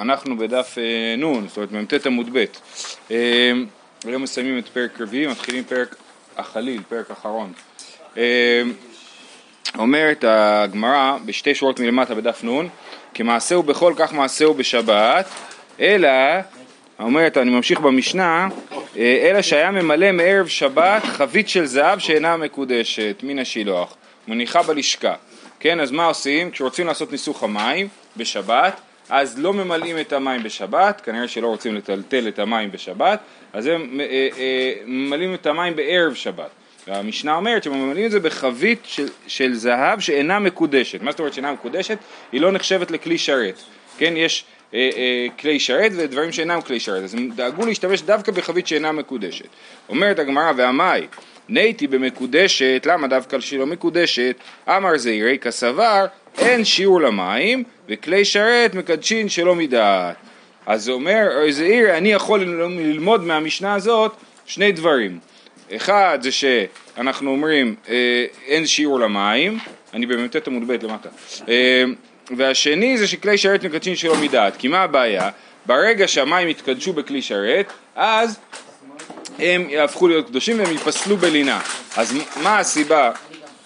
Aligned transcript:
אנחנו 0.00 0.36
בדף 0.36 0.78
אה, 0.78 1.16
נ', 1.16 1.48
זאת 1.48 1.56
אומרת 1.56 1.72
מ"ט 1.72 2.06
עמוד 2.06 2.30
ב'. 2.32 2.44
אה, 3.10 3.52
היום 4.04 4.22
מסיימים 4.22 4.58
את 4.58 4.68
פרק 4.68 5.00
רביעי, 5.00 5.26
מתחילים 5.26 5.64
פרק 5.64 5.96
החליל, 6.36 6.82
פרק 6.88 7.10
אחרון. 7.10 7.52
אה, 8.16 8.62
אומרת 9.78 10.24
הגמרא 10.28 11.18
בשתי 11.26 11.54
שורות 11.54 11.80
מלמטה 11.80 12.14
בדף 12.14 12.44
נ', 12.44 12.68
כמעשהו 13.14 13.62
בכל 13.62 13.94
כך 13.96 14.12
מעשהו 14.12 14.54
בשבת, 14.54 15.26
אלא, 15.80 16.08
אומרת, 17.00 17.36
אני 17.36 17.50
ממשיך 17.50 17.80
במשנה, 17.80 18.48
אלא 18.96 19.42
שהיה 19.42 19.70
ממלא 19.70 20.12
מערב 20.12 20.46
שבת 20.46 21.04
חבית 21.04 21.48
של 21.48 21.66
זהב 21.66 21.98
שאינה 21.98 22.36
מקודשת 22.36 23.16
מן 23.22 23.38
השילוח, 23.38 23.96
מניחה 24.28 24.62
בלשכה. 24.62 25.14
כן, 25.60 25.80
אז 25.80 25.90
מה 25.90 26.04
עושים? 26.04 26.50
כשרוצים 26.50 26.86
לעשות 26.86 27.12
ניסוך 27.12 27.42
המים 27.42 27.88
בשבת, 28.16 28.80
אז 29.08 29.38
לא 29.38 29.52
ממלאים 29.52 29.98
את 29.98 30.12
המים 30.12 30.42
בשבת, 30.42 31.00
כנראה 31.00 31.28
שלא 31.28 31.46
רוצים 31.46 31.74
לטלטל 31.74 32.28
את 32.28 32.38
המים 32.38 32.70
בשבת, 32.72 33.20
אז 33.52 33.66
הם 33.66 34.00
אה, 34.00 34.28
אה, 34.38 34.72
ממלאים 34.86 35.34
את 35.34 35.46
המים 35.46 35.76
בערב 35.76 36.14
שבת. 36.14 36.50
והמשנה 36.86 37.36
אומרת 37.36 37.62
שממלאים 37.62 38.06
את 38.06 38.10
זה 38.10 38.20
בחבית 38.20 38.78
של, 38.84 39.08
של 39.26 39.54
זהב 39.54 40.00
שאינה 40.00 40.38
מקודשת. 40.38 41.02
מה 41.02 41.10
זאת 41.10 41.20
אומרת 41.20 41.32
שאינה 41.32 41.52
מקודשת? 41.52 41.98
היא 42.32 42.40
לא 42.40 42.52
נחשבת 42.52 42.90
לכלי 42.90 43.18
שרת. 43.18 43.62
כן, 43.98 44.14
יש 44.16 44.44
אה, 44.74 44.90
אה, 44.96 45.26
כלי 45.38 45.60
שרת 45.60 45.92
ודברים 45.96 46.32
שאינם 46.32 46.60
כלי 46.60 46.80
שרת, 46.80 47.02
אז 47.02 47.14
הם 47.14 47.30
דאגו 47.30 47.66
להשתמש 47.66 48.02
דווקא 48.02 48.32
בחבית 48.32 48.66
שאינה 48.66 48.92
מקודשת. 48.92 49.46
אומרת 49.88 50.18
הגמרא, 50.18 50.52
והמאי 50.56 51.06
נייתי 51.48 51.86
במקודשת, 51.86 52.82
למה 52.86 53.06
דווקא 53.06 53.40
שלא 53.40 53.66
מקודשת? 53.66 54.36
אמר 54.68 54.96
זעירי 54.96 55.38
כסבר, 55.38 56.06
אין 56.38 56.64
שיעור 56.64 57.00
למים, 57.00 57.64
וכלי 57.88 58.24
שרת 58.24 58.74
מקדשין 58.74 59.28
שלא 59.28 59.54
מדעת. 59.54 60.16
אז 60.66 60.88
אומר 60.88 61.28
זעיר, 61.50 61.96
אני 61.96 62.12
יכול 62.12 62.40
ללמוד 62.40 63.24
מהמשנה 63.24 63.74
הזאת 63.74 64.12
שני 64.46 64.72
דברים. 64.72 65.18
אחד 65.76 66.18
זה 66.22 66.32
שאנחנו 66.32 67.30
אומרים 67.30 67.74
אה, 67.88 68.24
אין 68.46 68.66
שיעור 68.66 69.00
למים, 69.00 69.58
אני 69.94 70.06
במ"ט 70.06 70.48
עמוד 70.48 70.68
ב' 70.68 70.84
למטה, 70.84 71.08
אה, 71.48 71.84
והשני 72.36 72.98
זה 72.98 73.06
שכלי 73.06 73.38
שרת 73.38 73.64
מקדשין 73.64 73.96
שלא 73.96 74.16
מדעת, 74.16 74.56
כי 74.56 74.68
מה 74.68 74.80
הבעיה? 74.80 75.30
ברגע 75.66 76.08
שהמים 76.08 76.48
יתקדשו 76.48 76.92
בכלי 76.92 77.22
שרת, 77.22 77.72
אז 77.96 78.38
הם 79.38 79.70
יהפכו 79.70 80.08
להיות 80.08 80.26
קדושים 80.26 80.58
והם 80.58 80.72
ייפסלו 80.72 81.16
בלינה. 81.16 81.60
אז 81.96 82.14
מה 82.42 82.58
הסיבה, 82.58 83.10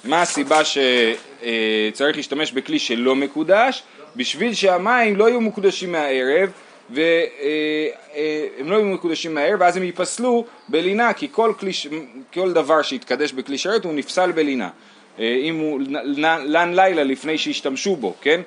מה 0.05 0.23
הסיבה 0.23 0.61
שצריך 0.65 2.17
להשתמש 2.17 2.53
בכלי 2.53 2.79
שלא 2.79 3.17
מקודש? 3.17 3.83
בשביל 4.19 4.55
שהמים 4.55 5.17
לא 5.17 5.29
יהיו 5.29 5.41
מקודשים 5.41 5.93
מהערב 5.93 6.51
והם 6.91 8.71
לא 8.71 8.77
יהיו 8.77 8.85
מקודשים 8.85 9.35
מהערב 9.35 9.61
ואז 9.61 9.77
הם 9.77 9.83
ייפסלו 9.83 10.45
בלינה 10.69 11.13
כי 11.13 11.29
כל, 11.33 11.53
כלי, 11.61 11.73
כל 12.35 12.53
דבר 12.53 12.83
שהתקדש 12.83 13.33
בכלי 13.33 13.59
שרת 13.59 13.85
הוא 13.85 13.95
נפסל 13.95 14.33
בלינה 14.33 14.69
אה, 15.19 15.37
אם 15.43 15.59
הוא 15.59 15.81
לן 16.45 16.75
לילה 16.75 17.05
לפני 17.05 17.39
שהשתמשו 17.39 17.97
בו, 17.97 18.15
כן? 18.21 18.41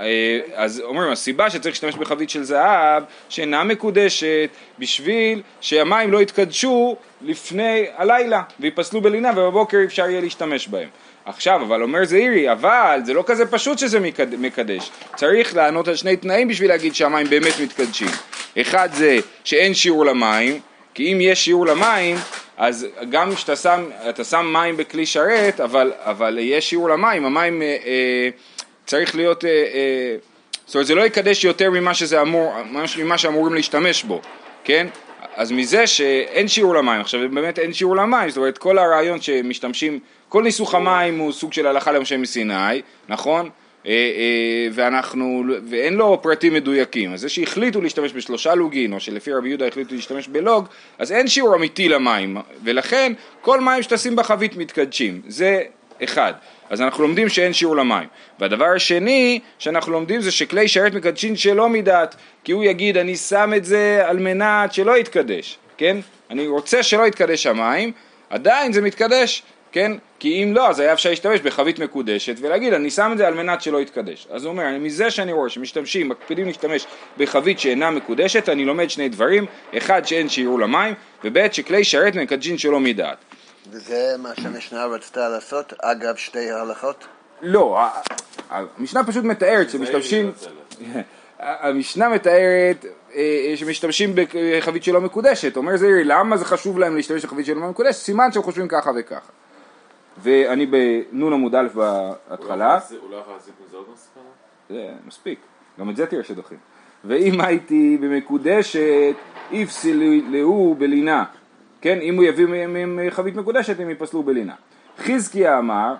אה, 0.00 0.40
אז 0.54 0.80
אומרים, 0.80 1.12
הסיבה 1.12 1.50
שצריך 1.50 1.66
להשתמש 1.66 1.94
בחבית 1.94 2.30
של 2.30 2.42
זהב 2.42 3.02
שאינה 3.28 3.64
מקודשת 3.64 4.50
בשביל 4.78 5.42
שהמים 5.60 6.12
לא 6.12 6.22
יתקדשו 6.22 6.96
לפני 7.22 7.86
הלילה 7.96 8.42
ויפסלו 8.60 9.00
בלינה 9.00 9.30
ובבוקר 9.30 9.78
אפשר 9.84 10.10
יהיה 10.10 10.20
להשתמש 10.20 10.68
בהם. 10.68 10.88
עכשיו, 11.28 11.62
אבל 11.62 11.82
אומר 11.82 12.04
זעירי, 12.04 12.52
אבל 12.52 13.00
זה 13.04 13.14
לא 13.14 13.24
כזה 13.26 13.46
פשוט 13.46 13.78
שזה 13.78 13.98
מקדש. 14.38 14.90
צריך 15.16 15.56
לענות 15.56 15.88
על 15.88 15.96
שני 15.96 16.16
תנאים 16.16 16.48
בשביל 16.48 16.68
להגיד 16.68 16.94
שהמים 16.94 17.26
באמת 17.26 17.60
מתקדשים. 17.62 18.08
אחד 18.60 18.88
זה 18.92 19.18
שאין 19.44 19.74
שיעור 19.74 20.06
למים, 20.06 20.60
כי 20.94 21.12
אם 21.12 21.18
יש 21.20 21.44
שיעור 21.44 21.66
למים, 21.66 22.16
אז 22.56 22.86
גם 23.10 23.34
כשאתה 23.34 23.56
שם, 23.56 23.84
שם 24.22 24.50
מים 24.52 24.76
בכלי 24.76 25.06
שרת, 25.06 25.60
אבל, 25.60 25.92
אבל 25.98 26.38
יש 26.40 26.70
שיעור 26.70 26.88
למים, 26.88 27.24
המים 27.24 27.62
אה, 27.62 27.76
אה, 27.86 28.28
צריך 28.86 29.16
להיות, 29.16 29.44
אה, 29.44 29.50
אה, 29.50 30.16
זאת 30.66 30.74
אומרת 30.74 30.86
זה 30.86 30.94
לא 30.94 31.06
יקדש 31.06 31.44
יותר 31.44 31.70
ממה 31.70 31.94
שזה 31.94 32.20
אמור, 32.20 32.52
ממה 32.98 33.18
שאמורים 33.18 33.54
להשתמש 33.54 34.02
בו, 34.02 34.20
כן? 34.64 34.86
אז 35.38 35.52
מזה 35.52 35.86
שאין 35.86 36.48
שיעור 36.48 36.74
למים, 36.74 37.00
עכשיו 37.00 37.20
באמת 37.30 37.58
אין 37.58 37.72
שיעור 37.72 37.96
למים, 37.96 38.28
זאת 38.28 38.36
אומרת 38.36 38.58
כל 38.58 38.78
הרעיון 38.78 39.20
שמשתמשים, 39.20 39.98
כל 40.28 40.42
ניסוך 40.42 40.74
המים 40.74 41.18
הוא 41.18 41.32
סוג 41.32 41.52
של 41.52 41.66
הלכה 41.66 41.92
למשה 41.92 42.16
מסיני, 42.16 42.82
נכון? 43.08 43.50
אה, 43.86 43.92
אה, 43.92 44.68
ואנחנו, 44.72 45.44
ואין 45.70 45.94
לו 45.94 46.22
פרטים 46.22 46.54
מדויקים, 46.54 47.12
אז 47.12 47.20
זה 47.20 47.28
שהחליטו 47.28 47.80
להשתמש 47.80 48.12
בשלושה 48.12 48.54
לוגין, 48.54 48.92
או 48.92 49.00
שלפי 49.00 49.32
רבי 49.32 49.48
יהודה 49.48 49.66
החליטו 49.66 49.94
להשתמש 49.94 50.28
בלוג, 50.28 50.66
אז 50.98 51.12
אין 51.12 51.28
שיעור 51.28 51.54
אמיתי 51.56 51.88
למים, 51.88 52.36
ולכן 52.64 53.12
כל 53.40 53.60
מים 53.60 53.82
שתשים 53.82 54.16
בחבית 54.16 54.56
מתקדשים, 54.56 55.20
זה 55.28 55.62
אחד. 56.04 56.32
אז 56.70 56.82
אנחנו 56.82 57.02
לומדים 57.02 57.28
שאין 57.28 57.52
שיעור 57.52 57.76
למים. 57.76 58.08
והדבר 58.38 58.66
השני 58.76 59.40
שאנחנו 59.58 59.92
לומדים 59.92 60.20
זה 60.20 60.30
שכלי 60.30 60.68
שרת 60.68 60.94
מקדשים 60.94 61.36
שלא 61.36 61.68
מדעת, 61.68 62.16
כי 62.44 62.52
הוא 62.52 62.64
יגיד 62.64 62.96
אני 62.96 63.16
שם 63.16 63.52
את 63.56 63.64
זה 63.64 64.02
על 64.04 64.18
מנת 64.18 64.72
שלא 64.72 64.98
יתקדש, 64.98 65.58
כן? 65.76 65.96
אני 66.30 66.46
רוצה 66.46 66.82
שלא 66.82 67.06
יתקדש 67.06 67.46
המים, 67.46 67.92
עדיין 68.30 68.72
זה 68.72 68.82
מתקדש, 68.82 69.42
כן? 69.72 69.92
כי 70.18 70.42
אם 70.42 70.54
לא, 70.54 70.68
אז 70.68 70.80
היה 70.80 70.92
אפשר 70.92 71.10
להשתמש 71.10 71.40
בחבית 71.40 71.78
מקודשת 71.78 72.34
ולהגיד, 72.40 72.72
אני 72.72 72.90
שם 72.90 73.10
את 73.12 73.18
זה 73.18 73.26
על 73.26 73.34
מנת 73.34 73.62
שלא 73.62 73.80
יתקדש. 73.80 74.26
אז 74.30 74.44
הוא 74.44 74.52
אומר, 74.52 74.64
מזה 74.80 75.10
שאני 75.10 75.32
רואה 75.32 75.48
שמשתמשים, 75.48 76.08
מקפידים 76.08 76.46
להשתמש 76.46 76.86
בחבית 77.18 77.60
שאינה 77.60 77.90
מקודשת, 77.90 78.48
אני 78.48 78.64
לומד 78.64 78.90
שני 78.90 79.08
דברים, 79.08 79.46
אחד 79.76 80.06
שאין 80.06 80.28
שיעור 80.28 80.60
למים, 80.60 80.94
וב' 81.24 81.52
שכלי 81.52 81.84
שרת 81.84 82.14
מקדשין 82.14 82.58
שלא 82.58 82.80
מדעת. 82.80 83.24
וזה 83.70 84.14
מה 84.18 84.34
שהמשנה 84.34 84.84
רצתה 84.84 85.28
לעשות, 85.28 85.72
אגב 85.82 86.16
שתי 86.16 86.50
ההלכות? 86.50 87.06
לא, 87.42 87.78
המשנה 88.50 89.04
פשוט 89.04 89.24
מתארת 89.24 89.70
שמשתמשים, 89.70 90.32
המשנה 91.38 92.08
מתארת 92.08 92.84
אה, 93.14 93.52
שמשתמשים 93.56 94.12
בחבית 94.14 94.84
שלא 94.84 95.00
מקודשת, 95.00 95.56
אומר 95.56 95.76
זה 95.76 95.88
למה 96.04 96.36
זה 96.36 96.44
חשוב 96.44 96.78
להם 96.78 96.96
להשתמש 96.96 97.24
בחבית 97.24 97.46
שלא 97.46 97.60
מקודשת, 97.60 97.98
סימן 97.98 98.32
שהם 98.32 98.42
חושבים 98.42 98.68
ככה 98.68 98.90
וככה. 98.98 99.30
ואני 100.22 100.66
בנון 100.66 101.32
עמוד 101.32 101.54
א' 101.54 101.68
בהתחלה. 101.74 102.78
הוא 103.00 103.10
לא 103.10 103.16
יכול 103.16 103.32
להסיק 103.32 103.54
מזה 103.66 103.76
עוד 103.76 103.86
מסקנה? 103.94 104.22
זה 104.70 104.88
מספיק, 105.06 105.38
גם 105.80 105.90
את 105.90 105.96
זה 105.96 106.06
תראה 106.06 106.24
שדוחים. 106.24 106.58
ואם 107.04 107.40
הייתי 107.40 107.98
במקודשת, 108.00 109.14
יפסלו 109.50 110.74
בלינה. 110.78 111.24
כן, 111.80 111.98
אם 112.00 112.16
הוא 112.16 112.24
יביא 112.24 112.46
מהם 112.46 112.98
חבית 113.10 113.36
מקודשת, 113.36 113.80
הם 113.80 113.90
יפסלו 113.90 114.22
בלינה. 114.22 114.54
חזקיה 114.98 115.58
אמר, 115.58 115.94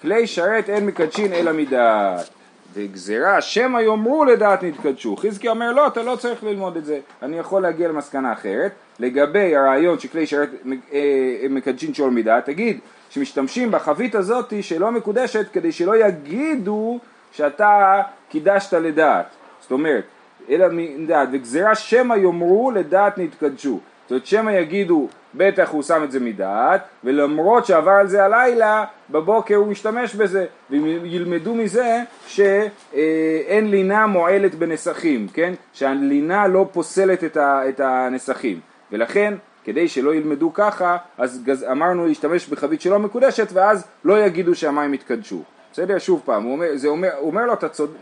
כלי 0.00 0.26
שרת 0.26 0.68
אין 0.68 0.86
מקדשין 0.86 1.32
אלא 1.32 1.52
מדעת. 1.52 2.28
וגזירה, 2.74 3.40
שמא 3.40 3.78
יאמרו 3.78 4.24
לדעת 4.24 4.62
נתקדשו. 4.62 5.16
חזקיה 5.16 5.50
אומר, 5.50 5.72
לא, 5.72 5.86
אתה 5.86 6.02
לא 6.02 6.16
צריך 6.16 6.44
ללמוד 6.44 6.76
את 6.76 6.84
זה. 6.84 7.00
אני 7.22 7.38
יכול 7.38 7.62
להגיע 7.62 7.88
למסקנה 7.88 8.32
אחרת. 8.32 8.72
לגבי 8.98 9.56
הרעיון 9.56 9.98
שכלי 9.98 10.26
שרת 10.26 10.50
אה, 10.92 11.46
מקדשין 11.50 11.94
שול 11.94 12.10
מדעת, 12.10 12.46
תגיד, 12.46 12.78
שמשתמשים 13.10 13.70
בחבית 13.70 14.14
הזאת 14.14 14.52
שלא 14.60 14.90
מקודשת 14.90 15.52
כדי 15.52 15.72
שלא 15.72 15.96
יגידו 15.96 16.98
שאתה 17.32 18.02
קידשת 18.28 18.72
לדעת. 18.72 19.26
זאת 19.60 19.72
אומרת, 19.72 20.04
אלא 20.50 20.66
מדעת, 20.72 21.28
וגזירה 21.32 21.74
שמא 21.74 22.14
יאמרו 22.14 22.70
לדעת 22.70 23.18
נתקדשו. 23.18 23.80
זאת 24.08 24.10
אומרת 24.10 24.26
שמא 24.26 24.50
יגידו 24.50 25.08
בטח 25.34 25.70
הוא 25.70 25.82
שם 25.82 26.04
את 26.04 26.10
זה 26.10 26.20
מדעת 26.20 26.80
ולמרות 27.04 27.66
שעבר 27.66 27.90
על 27.90 28.08
זה 28.08 28.24
הלילה 28.24 28.84
בבוקר 29.10 29.54
הוא 29.54 29.66
משתמש 29.66 30.14
בזה 30.14 30.46
וילמדו 30.70 31.54
מזה 31.54 32.02
שאין 32.26 33.70
לינה 33.70 34.06
מועלת 34.06 34.54
בנסחים, 34.54 35.28
כן? 35.34 35.54
שהלינה 35.72 36.46
לא 36.46 36.68
פוסלת 36.72 37.36
את 37.38 37.80
הנסחים 37.80 38.60
ולכן 38.92 39.34
כדי 39.64 39.88
שלא 39.88 40.14
ילמדו 40.14 40.52
ככה, 40.54 40.96
אז 41.18 41.42
גז, 41.44 41.64
אמרנו 41.72 42.06
להשתמש 42.06 42.48
בחבית 42.48 42.80
שלא 42.80 42.98
מקודשת, 42.98 43.48
ואז 43.52 43.86
לא 44.04 44.24
יגידו 44.24 44.54
שהמים 44.54 44.94
יתקדשו. 44.94 45.42
בסדר? 45.72 45.98
שוב 45.98 46.22
פעם, 46.24 46.42
הוא 46.42 46.52
אומר, 46.52 46.66
זה 46.74 46.88
אומר, 46.88 47.08
הוא 47.18 47.30
אומר 47.30 47.46
לו, 47.46 47.52
אתה 47.52 47.68
צוד... 47.68 47.94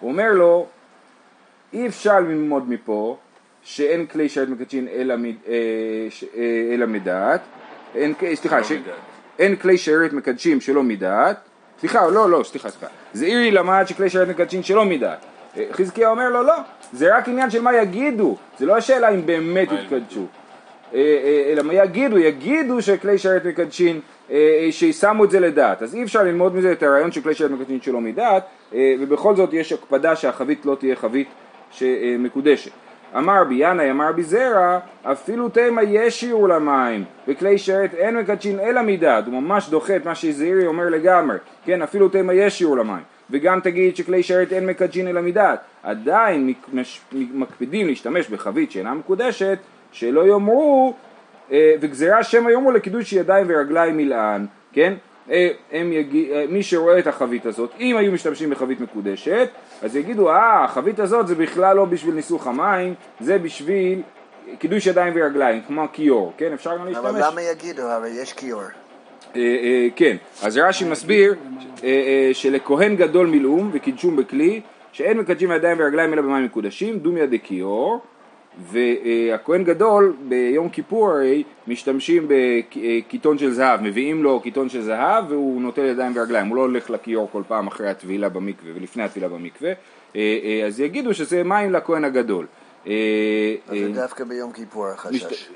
הוא 0.00 0.10
אומר 0.10 0.32
לו, 0.32 0.66
אי 1.72 1.86
אפשר 1.86 2.20
ללמוד 2.20 2.70
מפה 2.70 3.16
שאין 3.64 4.06
כלי 4.06 4.28
שרת 4.28 4.48
מקדשין 4.48 4.88
אלא, 4.88 5.14
אה, 5.14 5.52
אה, 6.36 6.74
אלא 6.74 6.86
מדעת, 6.86 7.40
אין, 7.94 8.14
סליחה, 8.34 8.64
ש... 8.64 8.72
אין 9.38 9.56
כלי 9.56 9.78
שרת 9.78 10.12
מקדשים 10.12 10.60
שלא 10.60 10.82
מדעת, 10.82 11.36
סליחה, 11.80 12.06
לא, 12.06 12.30
לא, 12.30 12.42
סליחה, 12.44 12.70
סליחה, 12.70 12.86
זעירי 13.12 13.50
למד 13.50 13.84
שכלי 13.86 14.10
שרת 14.10 14.28
מקדשים 14.28 14.62
שלא 14.62 14.84
מדעת. 14.84 15.18
אה, 15.56 15.64
חזקיה 15.72 16.08
אומר 16.08 16.30
לו, 16.30 16.42
לא, 16.42 16.54
זה 16.92 17.16
רק 17.16 17.28
עניין 17.28 17.50
של 17.50 17.62
מה 17.62 17.76
יגידו, 17.76 18.36
זה 18.58 18.66
לא 18.66 18.76
השאלה 18.76 19.08
אם 19.08 19.26
באמת 19.26 19.68
יתקדשו. 19.72 20.26
אלא 21.52 21.62
מה 21.62 21.74
יגידו, 21.74 22.18
יגידו 22.18 22.82
שכלי 22.82 23.18
שרת 23.18 23.44
מקדשין, 23.44 24.00
שישמו 24.70 25.24
את 25.24 25.30
זה 25.30 25.40
לדעת. 25.40 25.82
אז 25.82 25.94
אי 25.94 26.02
אפשר 26.02 26.22
ללמוד 26.22 26.56
מזה 26.56 26.72
את 26.72 26.82
הרעיון 26.82 27.12
של 27.12 27.20
כלי 27.20 27.34
שרת 27.34 27.50
מקדשין 27.50 27.80
שלא 27.80 28.00
מדעת, 28.00 28.44
ובכל 28.72 29.36
זאת 29.36 29.52
יש 29.52 29.72
הקפדה 29.72 30.16
שהחבית 30.16 30.66
לא 30.66 30.76
תהיה 30.80 30.96
חבית 30.96 31.28
שמקודשת. 31.70 32.70
אמר 33.16 33.40
רבי 33.40 33.54
ינאי, 33.58 33.90
אמר 33.90 34.08
רבי 34.08 34.22
זרע, 34.22 34.78
אפילו 35.02 35.48
תימא 35.48 35.82
ישירו 35.88 36.46
למים, 36.46 37.04
וכלי 37.28 37.58
שרת 37.58 37.94
אין 37.94 38.16
מקדשין 38.16 38.60
אלא 38.60 38.82
מדעת, 38.82 39.26
הוא 39.26 39.34
ממש 39.34 39.68
דוחה 39.68 39.96
את 39.96 40.04
מה 40.04 40.14
שזעירי 40.14 40.66
אומר 40.66 40.88
לגמרי, 40.88 41.36
כן, 41.64 41.82
אפילו 41.82 42.08
תימא 42.08 42.32
ישירו 42.32 42.76
למים, 42.76 43.02
וגם 43.30 43.60
תגיד 43.60 43.96
שכלי 43.96 44.22
שרת 44.22 44.52
אין 44.52 44.66
מקדשין 44.66 45.08
אלא 45.08 45.22
מדעת, 45.22 45.60
עדיין 45.82 46.54
מקפידים 47.12 47.86
להשתמש 47.86 48.28
בחבית 48.28 48.70
שאינה 48.70 48.94
מקודשת, 48.94 49.58
שלא 49.92 50.26
יאמרו, 50.26 50.94
אה, 51.52 51.74
וגזירה 51.80 52.22
שמא 52.22 52.50
יאמרו 52.50 52.70
לקידוש 52.70 53.12
ידיים 53.12 53.46
ורגליים 53.48 53.96
מלען, 53.96 54.46
כן? 54.72 54.94
אה, 55.30 55.48
הם 55.72 55.92
יגיד, 55.92 56.30
אה, 56.32 56.44
מי 56.48 56.62
שרואה 56.62 56.98
את 56.98 57.06
החבית 57.06 57.46
הזאת, 57.46 57.70
אם 57.80 57.96
היו 57.96 58.12
משתמשים 58.12 58.50
בחבית 58.50 58.80
מקודשת, 58.80 59.48
אז 59.82 59.96
יגידו, 59.96 60.30
אה, 60.30 60.64
החבית 60.64 60.98
הזאת 60.98 61.26
זה 61.26 61.34
בכלל 61.34 61.76
לא 61.76 61.84
בשביל 61.84 62.14
ניסוך 62.14 62.46
המים, 62.46 62.94
זה 63.20 63.38
בשביל 63.38 64.02
קידוש 64.58 64.86
ידיים 64.86 65.12
ורגליים, 65.16 65.62
כמו 65.66 65.84
הכיור, 65.84 66.32
כן? 66.36 66.52
אפשר 66.52 66.78
גם 66.78 66.86
להשתמש. 66.86 67.06
אבל 67.06 67.26
למה 67.26 67.42
יגידו? 67.42 67.82
הרי 67.82 68.08
יש 68.10 68.32
כיור. 68.32 68.62
כן, 69.96 70.16
אז 70.42 70.58
רש"י 70.58 70.84
מסביר 70.84 71.34
שלכהן 72.32 72.96
גדול 72.96 73.26
מילאום 73.26 73.70
וקידשום 73.72 74.16
בכלי, 74.16 74.60
שאין 74.92 75.18
מקדשים 75.18 75.52
ידיים 75.52 75.76
ורגליים 75.80 76.12
אלא 76.12 76.22
במים 76.22 76.44
מקודשים, 76.44 76.98
דומיה 76.98 77.26
דכיור. 77.26 78.00
והכהן 78.58 79.64
גדול 79.64 80.16
ביום 80.28 80.68
כיפור 80.68 81.10
הרי 81.10 81.42
משתמשים 81.66 82.28
בקיטון 82.28 83.38
של 83.38 83.50
זהב, 83.50 83.82
מביאים 83.82 84.22
לו 84.22 84.40
קיטון 84.40 84.68
של 84.68 84.82
זהב 84.82 85.24
והוא 85.28 85.62
נוטל 85.62 85.84
ידיים 85.84 86.12
ורגליים, 86.16 86.46
הוא 86.46 86.56
לא 86.56 86.60
הולך 86.60 86.90
לכיור 86.90 87.28
כל 87.32 87.42
פעם 87.48 87.66
אחרי 87.66 87.88
הטבילה 87.88 88.28
במקווה 88.28 88.72
ולפני 88.74 89.02
הטבילה 89.02 89.28
במקווה, 89.28 89.72
אה, 90.16 90.38
אה, 90.44 90.66
אז 90.66 90.80
יגידו 90.80 91.14
שזה 91.14 91.42
מים 91.42 91.72
לכהן 91.72 92.04
הגדול. 92.04 92.46
אה, 92.86 92.92
אז 93.68 93.78
זה 93.78 93.92
דווקא 93.92 94.24
ביום 94.24 94.52
כיפור 94.52 94.86
החשש. 94.86 95.50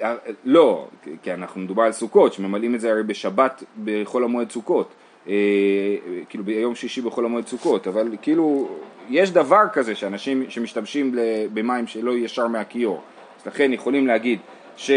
לא, 0.44 0.88
כי 1.22 1.32
אנחנו 1.32 1.60
מדובר 1.60 1.82
על 1.82 1.92
סוכות, 1.92 2.32
שממלאים 2.32 2.74
את 2.74 2.80
זה 2.80 2.90
הרי 2.90 3.02
בשבת 3.02 3.64
בחול 3.84 4.24
המועד 4.24 4.50
סוכות. 4.50 4.94
כאילו 6.28 6.44
ביום 6.44 6.74
שישי 6.74 7.00
בחול 7.00 7.24
המועד 7.24 7.46
סוכות, 7.46 7.88
אבל 7.88 8.08
כאילו 8.22 8.68
יש 9.10 9.30
דבר 9.30 9.62
כזה 9.72 9.94
שאנשים 9.94 10.44
שמשתמשים 10.48 11.14
במים 11.52 11.86
שלא 11.86 12.16
ישר 12.16 12.46
מהכיור, 12.46 13.02
אז 13.40 13.46
לכן 13.46 13.72
יכולים 13.72 14.06
להגיד 14.06 14.38
ש... 14.76 14.90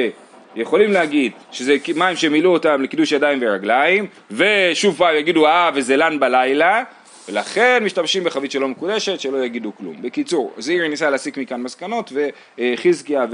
יכולים 0.55 0.91
להגיד 0.91 1.31
שזה 1.51 1.75
מים 1.95 2.15
שמילאו 2.15 2.51
אותם 2.51 2.81
לקידוש 2.81 3.11
ידיים 3.11 3.39
ורגליים 3.41 4.07
ושוב 4.31 4.97
פעם 4.97 5.15
יגידו 5.15 5.47
אה 5.47 5.71
וזה 5.73 5.97
לן 5.97 6.19
בלילה 6.19 6.83
ולכן 7.29 7.83
משתמשים 7.83 8.23
בחבית 8.23 8.51
שלא 8.51 8.67
מקודשת 8.67 9.19
שלא 9.19 9.45
יגידו 9.45 9.71
כלום. 9.77 10.01
בקיצור, 10.01 10.53
זעירי 10.57 10.89
ניסה 10.89 11.09
להסיק 11.09 11.37
מכאן 11.37 11.61
מסקנות 11.61 12.11
וחזקיה 12.57 13.25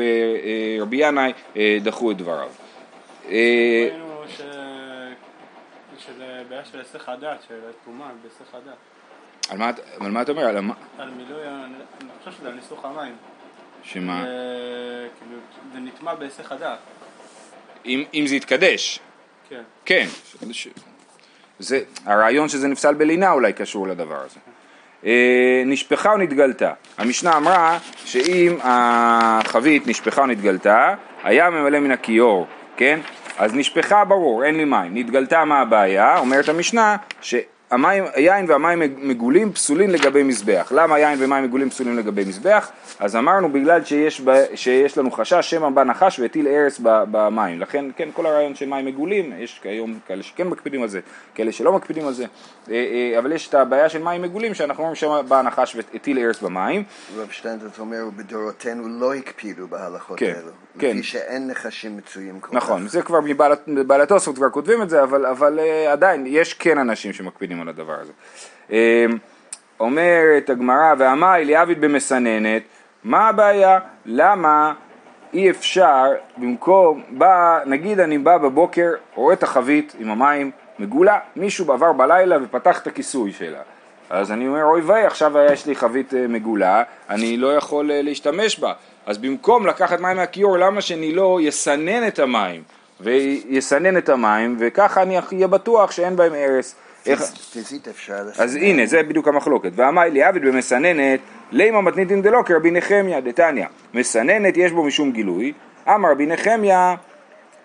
ורבי 0.77 0.97
ינאי 0.97 1.33
אה, 1.57 1.77
דחו 1.83 2.11
את 2.11 2.17
דבריו. 2.17 2.49
ראינו 3.25 4.23
שזה 5.97 6.43
בעיה 6.49 6.65
של 6.71 6.77
היסח 6.77 7.09
הדעת, 7.09 7.39
של 7.47 7.55
התרומה 7.69 8.09
בהיסח 8.21 8.55
הדעת. 8.55 8.96
על 9.49 9.57
מה, 9.57 9.71
על 9.99 10.11
מה 10.11 10.21
אתה 10.21 10.31
אומר? 10.31 10.45
על, 10.45 10.57
על 10.97 11.09
מילוי, 11.09 11.41
אני 11.47 12.09
חושב 12.19 12.31
שזה 12.39 12.47
על 12.47 12.53
ניסוך 12.53 12.85
המים. 12.85 13.15
שמה? 13.83 14.23
זה, 14.25 15.07
כאילו, 15.19 15.39
זה 15.73 15.79
נטמע 15.79 16.15
בהיסח 16.15 16.51
הדעת. 16.51 16.79
אם, 17.85 18.03
אם 18.13 18.27
זה 18.27 18.35
יתקדש. 18.35 18.99
כן. 19.49 19.61
כן. 19.85 20.05
ש... 20.51 20.67
זה, 21.59 21.81
הרעיון 22.05 22.49
שזה 22.49 22.67
נפסל 22.67 22.93
בלינה 22.93 23.31
אולי 23.31 23.53
קשור 23.53 23.87
לדבר 23.87 24.21
הזה. 24.25 24.39
אה, 25.05 25.63
נשפכה 25.65 26.11
או 26.11 26.17
נתגלתה. 26.17 26.73
המשנה 26.97 27.37
אמרה 27.37 27.77
שאם 28.05 28.57
החבית 28.63 29.87
נשפכה 29.87 30.21
או 30.21 30.25
נתגלתה, 30.27 30.95
היה 31.23 31.49
ממלא 31.49 31.79
מן 31.79 31.91
הכיור, 31.91 32.47
כן? 32.77 32.99
אז 33.37 33.53
נשפכה 33.53 34.05
ברור, 34.05 34.43
אין 34.43 34.55
לי 34.57 34.65
מים. 34.65 34.97
נתגלתה 34.97 35.45
מה 35.45 35.59
הבעיה? 35.59 36.17
אומרת 36.17 36.49
המשנה 36.49 36.95
ש... 37.21 37.35
המים, 37.71 38.03
היין 38.13 38.45
והמים 38.49 38.79
מגולים 38.97 39.53
פסולים 39.53 39.89
לגבי 39.89 40.23
מזבח. 40.23 40.71
למה 40.75 40.99
יין 40.99 41.19
ומים 41.21 41.43
מגולים 41.43 41.69
פסולים 41.69 41.97
לגבי 41.97 42.25
מזבח? 42.25 42.71
אז 42.99 43.15
אמרנו 43.15 43.51
בגלל 43.51 43.83
שיש, 43.83 44.21
ב, 44.21 44.43
שיש 44.55 44.97
לנו 44.97 45.11
חשש 45.11 45.49
שמא 45.49 45.69
בא 45.69 45.83
נחש 45.83 46.19
והטיל 46.19 46.47
ארס 46.47 46.79
במים. 46.83 47.59
לכן, 47.59 47.85
כן, 47.95 48.09
כל 48.13 48.25
הרעיון 48.25 48.55
של 48.55 48.69
מים 48.69 48.85
מגולים, 48.85 49.33
יש 49.39 49.59
כיום 49.63 49.99
כאלה 50.07 50.23
שכן 50.23 50.47
מקפידים 50.47 50.81
על 50.81 50.87
זה, 50.87 50.99
כאלה 51.35 51.51
שלא 51.51 51.73
מקפידים 51.73 52.07
על 52.07 52.13
זה, 52.13 52.25
אה, 52.69 52.75
אה, 52.75 53.19
אבל 53.19 53.31
יש 53.31 53.47
את 53.47 53.53
הבעיה 53.53 53.89
של 53.89 54.03
מים 54.03 54.21
מגולים 54.21 54.53
שאנחנו 54.53 54.83
אומרים 54.83 54.95
שמא 54.95 55.21
בא 55.21 55.41
נחש 55.41 55.75
והטיל 55.75 56.19
ארס 56.19 56.41
במים. 56.41 56.83
רב 57.17 57.29
שטיינזרץ 57.31 57.79
אומר, 57.79 58.03
בדורותינו 58.15 58.87
לא 58.87 59.13
הקפידו 59.13 59.67
בהלכות 59.67 60.19
כן, 60.19 60.33
האלו. 60.35 60.51
כן. 60.79 60.97
לפי 60.97 61.03
שאין 61.03 61.47
נחשים 61.47 61.97
מצויים 61.97 62.39
כל 62.39 62.55
נכון, 62.55 62.85
כך. 62.85 62.91
זה 62.91 63.01
כבר 63.01 63.19
מבעל 63.67 64.01
התוספות 64.01 64.35
כבר 64.35 64.49
כותבים 64.49 64.81
את 64.81 64.89
זה, 64.89 65.03
אבל, 65.03 65.25
אבל 65.25 65.59
uh, 65.59 65.89
עדיין 65.91 66.23
יש 66.27 66.53
כן 66.53 66.77
אנשים 66.77 67.13
שמקפידים 67.13 67.56
על 67.61 67.69
הדבר 67.69 67.95
הזה. 68.01 68.11
Uh, 68.69 68.73
אומרת 69.79 70.49
הגמרא, 70.49 70.93
ואמר 70.97 71.35
אליאביד 71.35 71.81
במסננת, 71.81 72.63
מה 73.03 73.27
הבעיה? 73.27 73.79
למה 74.05 74.73
אי 75.33 75.49
אפשר 75.49 76.11
במקום, 76.37 77.03
בא, 77.09 77.59
נגיד 77.65 77.99
אני 77.99 78.17
בא 78.17 78.37
בבוקר, 78.37 78.91
רואה 79.15 79.33
את 79.33 79.43
החבית 79.43 79.95
עם 79.99 80.09
המים 80.09 80.51
מגולה, 80.79 81.19
מישהו 81.35 81.73
עבר 81.73 81.93
בלילה 81.93 82.37
ופתח 82.43 82.81
את 82.81 82.87
הכיסוי 82.87 83.31
שלה. 83.31 83.61
אז 84.09 84.31
אני 84.31 84.47
אומר, 84.47 84.63
אוי 84.63 84.81
ויי, 84.81 85.05
עכשיו 85.05 85.33
יש 85.51 85.65
לי 85.65 85.75
חבית 85.75 86.13
אה, 86.13 86.27
מגולה, 86.27 86.83
אני 87.09 87.37
לא 87.37 87.55
יכול 87.55 87.91
להשתמש 87.93 88.59
בה. 88.59 88.73
אז 89.05 89.17
במקום 89.17 89.67
לקחת 89.67 89.99
מים 89.99 90.17
מהכיור, 90.17 90.57
למה 90.57 90.81
שאני 90.81 91.11
לא 91.11 91.39
יסנן 91.41 92.07
את 92.07 92.19
המים? 92.19 92.63
ויסנן 92.99 93.97
את 93.97 94.09
המים, 94.09 94.55
וככה 94.59 95.01
אני 95.01 95.17
אהיה 95.33 95.47
בטוח 95.47 95.91
שאין 95.91 96.15
בהם 96.15 96.33
הרס. 96.33 96.75
פיזית 97.53 97.87
אפשר. 97.87 98.23
אז 98.37 98.55
הנה, 98.55 98.85
זה 98.85 99.03
בדיוק 99.03 99.27
המחלוקת. 99.27 99.71
ואמר 99.75 100.03
לי 100.03 100.23
עביד 100.23 100.45
במסננת, 100.45 101.19
לימה 101.51 101.81
מתניתין 101.81 102.21
דלא 102.21 102.41
כרבי 102.45 102.71
נחמיה 102.71 103.21
דתניא. 103.21 103.65
מסננת 103.93 104.57
יש 104.57 104.71
בו 104.71 104.83
משום 104.83 105.11
גילוי. 105.11 105.53
אמר 105.87 106.11
רבי 106.11 106.25
נחמיה, 106.25 106.95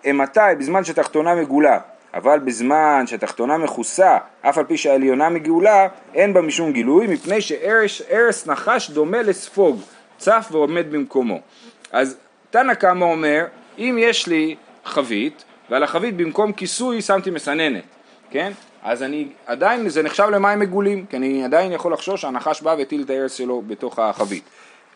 מתי? 0.05 0.39
בזמן 0.59 0.83
שתחתונה 0.83 1.35
מגולה. 1.35 1.79
אבל 2.13 2.39
בזמן 2.39 3.03
שהתחתונה 3.07 3.57
מכוסה, 3.57 4.17
אף 4.41 4.57
על 4.57 4.63
פי 4.65 4.77
שהעליונה 4.77 5.29
מגאולה, 5.29 5.87
אין 6.13 6.33
בה 6.33 6.41
משום 6.41 6.71
גילוי, 6.71 7.07
מפני 7.07 7.41
שארס 7.41 8.47
נחש 8.47 8.89
דומה 8.89 9.21
לספוג. 9.21 9.81
צף 10.17 10.47
ועומד 10.51 10.91
במקומו. 10.91 11.39
אז 11.91 12.17
תנא 12.51 12.73
קמא 12.73 13.05
אומר, 13.05 13.45
אם 13.77 13.97
יש 13.99 14.27
לי 14.27 14.55
חבית, 14.85 15.43
ועל 15.69 15.83
החבית 15.83 16.17
במקום 16.17 16.51
כיסוי 16.51 17.01
שמתי 17.01 17.29
מסננת, 17.29 17.83
כן? 18.29 18.51
אז 18.83 19.03
אני 19.03 19.27
עדיין, 19.45 19.89
זה 19.89 20.03
נחשב 20.03 20.27
למים 20.31 20.59
מגולים, 20.59 21.05
כי 21.09 21.17
אני 21.17 21.45
עדיין 21.45 21.71
יכול 21.71 21.93
לחשוש 21.93 22.21
שהנחש 22.21 22.61
בא 22.61 22.75
והטיל 22.77 23.01
את 23.01 23.09
הארץ 23.09 23.37
שלו 23.37 23.61
בתוך 23.67 23.99
החבית. 23.99 24.43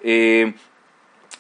אה, 0.06 0.44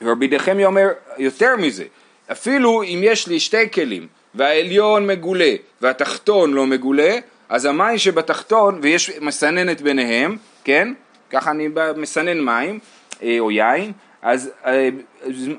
ורבי 0.01 0.27
דחמיה 0.27 0.68
אומר 0.68 0.88
יותר 1.18 1.56
מזה, 1.56 1.84
אפילו 2.32 2.84
אם 2.84 3.00
יש 3.04 3.27
לי 3.27 3.39
שתי 3.39 3.70
כלים 3.72 4.08
והעליון 4.36 5.08
מגולה 5.08 5.56
והתחתון 5.82 6.54
לא 6.54 6.66
מגולה, 6.66 7.18
אז 7.50 7.66
המים 7.66 7.98
שבתחתון, 7.98 8.80
ויש 8.82 9.12
מסננת 9.22 9.82
ביניהם, 9.82 10.38
כן? 10.63 10.94
ככה 11.30 11.51
אני 11.51 11.68
מסנן 11.98 12.39
מים, 12.39 12.80
אה, 13.24 13.36
או 13.39 13.51
יין, 13.51 13.92
אז 14.27 14.51
אה, 14.65 14.89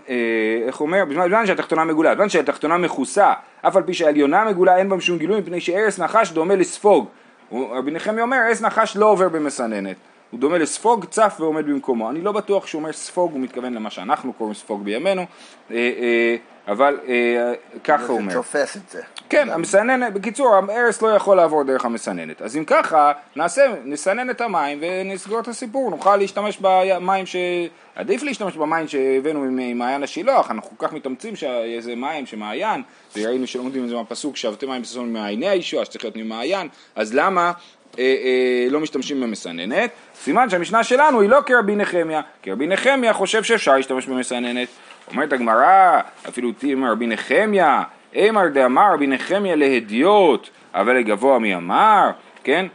אה, 0.08 0.14
איך 0.66 0.80
אומר? 0.80 1.04
בזמן 1.04 1.46
שהתחתונה 1.46 1.84
מגולה, 1.84 2.14
בזמן 2.14 2.28
שהתחתונה 2.28 2.78
מכוסה, 2.78 3.32
אף 3.62 3.76
על 3.76 3.82
פי 3.82 3.94
שהעליונה 3.94 4.44
מגולה 4.44 4.76
אין 4.76 4.88
בה 4.88 4.96
משום 4.96 5.18
גילוי 5.18 5.40
מפני 5.40 5.60
שארס 5.60 5.98
נחש 5.98 6.32
דומה 6.32 6.56
לספוג. 6.56 7.08
רבי 7.52 7.90
נחמיה 7.90 8.22
אומר, 8.22 8.36
ארס 8.48 8.62
נחש 8.62 8.96
לא 8.96 9.06
עובר 9.06 9.28
במסננת. 9.28 9.96
הוא 10.30 10.40
דומה 10.40 10.58
לספוג, 10.58 11.04
צף 11.04 11.36
ועומד 11.40 11.66
במקומו. 11.66 12.10
אני 12.10 12.20
לא 12.20 12.32
בטוח 12.32 12.66
שהוא 12.66 12.78
אומר 12.78 12.92
ספוג, 12.92 13.32
הוא 13.32 13.40
מתכוון 13.40 13.74
למה 13.74 13.90
שאנחנו 13.90 14.32
קוראים 14.32 14.54
ספוג 14.54 14.84
בימינו, 14.84 15.26
אבל 16.68 16.98
ככה 17.84 18.06
הוא 18.06 18.18
אומר. 18.18 18.32
זה 18.32 18.36
תופס 18.36 18.76
את 18.76 18.90
זה. 18.90 19.02
כן, 19.28 19.50
המסננת, 19.50 20.12
בקיצור, 20.12 20.54
הארס 20.54 21.02
לא 21.02 21.08
יכול 21.08 21.36
לעבור 21.36 21.62
דרך 21.62 21.84
המסננת. 21.84 22.42
אז 22.42 22.56
אם 22.56 22.64
ככה, 22.64 23.12
נעשה, 23.36 23.62
נסנן 23.84 24.30
את 24.30 24.40
המים 24.40 24.78
ונסגור 24.82 25.40
את 25.40 25.48
הסיפור, 25.48 25.90
נוכל 25.90 26.16
להשתמש 26.16 26.58
במים 26.60 27.26
ש... 27.26 27.36
עדיף 27.98 28.22
להשתמש 28.22 28.56
במים 28.56 28.88
שהבאנו 28.88 29.40
ממעיין 29.40 30.02
השילוח, 30.02 30.50
אנחנו 30.50 30.70
כל 30.78 30.86
כך 30.86 30.92
מתאמצים 30.92 31.36
שזה 31.36 31.94
מים 31.94 32.26
שמעיין, 32.26 32.82
וראינו 33.16 33.46
שלומדים 33.46 33.84
את 33.84 33.88
זה 33.88 33.94
מהפסוק, 33.94 34.36
שבתי 34.36 34.66
מים 34.66 34.82
בסופו 34.82 35.02
ממעייני 35.02 35.48
הישועה, 35.48 35.84
שצריך 35.84 36.04
להיות 36.04 36.16
ממעיין, 36.16 36.68
אז 36.96 37.14
למה 37.14 37.40
אה, 37.40 37.46
אה, 37.50 37.52
לא 38.70 38.80
משתמשים 38.80 39.20
במסננת? 39.20 39.90
סימן 40.14 40.50
שהמשנה 40.50 40.84
שלנו 40.84 41.20
היא 41.20 41.30
לא 41.30 41.38
כרבי 41.46 41.76
נחמיה, 41.76 42.20
כי 42.42 42.52
רבי 42.52 42.66
נחמיה 42.66 43.12
חושב 43.12 43.42
שאפשר 43.42 43.76
להשתמש 43.76 44.06
במסננת. 44.06 44.68
אומרת 45.10 45.32
הגמרא, 45.32 46.00
אפילו 46.28 46.52
תימא 46.52 46.86
רבי 46.86 47.06
נחמיה, 47.06 47.82
אמר 48.28 48.48
דאמר 48.48 48.94
רבי 48.94 49.06
נחמיה 49.06 49.56
להדיוט, 49.56 50.48
אבל 50.74 50.96
לגבוה 50.96 51.38
מי 51.38 51.54
אמר, 51.54 52.10
כן? 52.44 52.66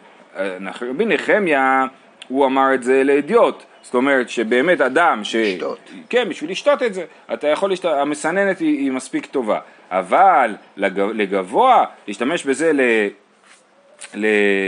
רבי 0.81 1.05
נחמיה, 1.05 1.85
הוא 2.27 2.45
אמר 2.45 2.73
את 2.73 2.83
זה 2.83 3.03
להדיוט, 3.03 3.63
זאת 3.81 3.95
אומרת 3.95 4.29
שבאמת 4.29 4.81
אדם 4.81 5.23
ש... 5.23 5.35
לשתות. 5.35 5.79
כן, 6.09 6.29
בשביל 6.29 6.51
לשתות 6.51 6.83
את 6.83 6.93
זה. 6.93 7.05
אתה 7.33 7.47
יכול 7.47 7.71
לשתות, 7.71 7.93
המסננת 7.97 8.59
היא, 8.59 8.79
היא 8.79 8.91
מספיק 8.91 9.25
טובה. 9.25 9.59
אבל 9.91 10.55
לג... 10.77 10.99
לגבוה, 10.99 11.85
להשתמש 12.07 12.45
בזה 12.45 12.71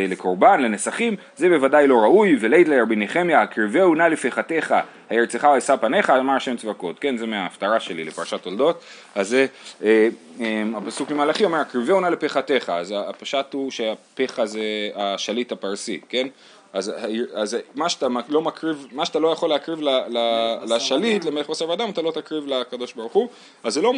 לקורבן, 0.08 0.62
לנסכים, 0.62 1.16
זה 1.38 1.50
בוודאי 1.50 1.88
לא 1.88 1.96
ראוי, 1.96 2.38
ולית 2.40 2.68
לרבי 2.68 2.96
נחמיה, 2.96 3.42
הקרבהו 3.42 3.96
נא 3.96 4.04
לפחתיך, 4.04 4.74
הירצך 5.10 5.48
ואשא 5.54 5.76
פניך, 5.76 6.10
אמר 6.10 6.34
השם 6.34 6.58
צבקות, 6.58 7.00
כן, 7.00 7.18
זה 7.18 7.26
מההפטרה 7.26 7.80
שלי 7.80 8.04
לפרשת 8.04 8.42
תולדות, 8.42 8.84
אז 9.16 9.30
זה, 9.30 9.46
אה, 9.84 10.08
אה, 10.42 10.64
הפסוק 10.76 11.12
למלאכי 11.12 11.46
אומר, 11.46 11.58
הקרבהו 11.58 12.02
נא 12.02 12.08
לפחתיך, 12.08 12.70
אז 12.70 12.94
הפשט 12.98 13.54
הוא 13.54 13.72
שהפחה 13.72 14.46
זה 14.46 14.90
השליט 14.96 15.52
הפרסי, 15.52 16.00
כן? 16.10 16.28
אז, 16.76 16.92
אז 17.34 17.58
מה 17.76 17.90
שאתה 17.90 18.08
לא 18.30 18.42
מקריב, 18.42 18.88
מה 18.92 19.06
שאתה 19.06 19.20
לא 19.20 19.28
יכול 19.28 19.50
להקריב 19.50 19.82
ל, 19.82 19.90
ל, 19.90 20.18
לשליט, 20.76 21.26
למלך 21.26 21.50
בשר 21.50 21.70
ודם, 21.70 21.90
אתה 21.90 22.02
לא 22.02 22.12
תקריב 22.12 22.48
לקדוש 22.48 22.94
ברוך 22.94 23.14
הוא, 23.14 23.30
אז 23.64 23.74
זה 23.74 23.82
לא, 23.82 23.94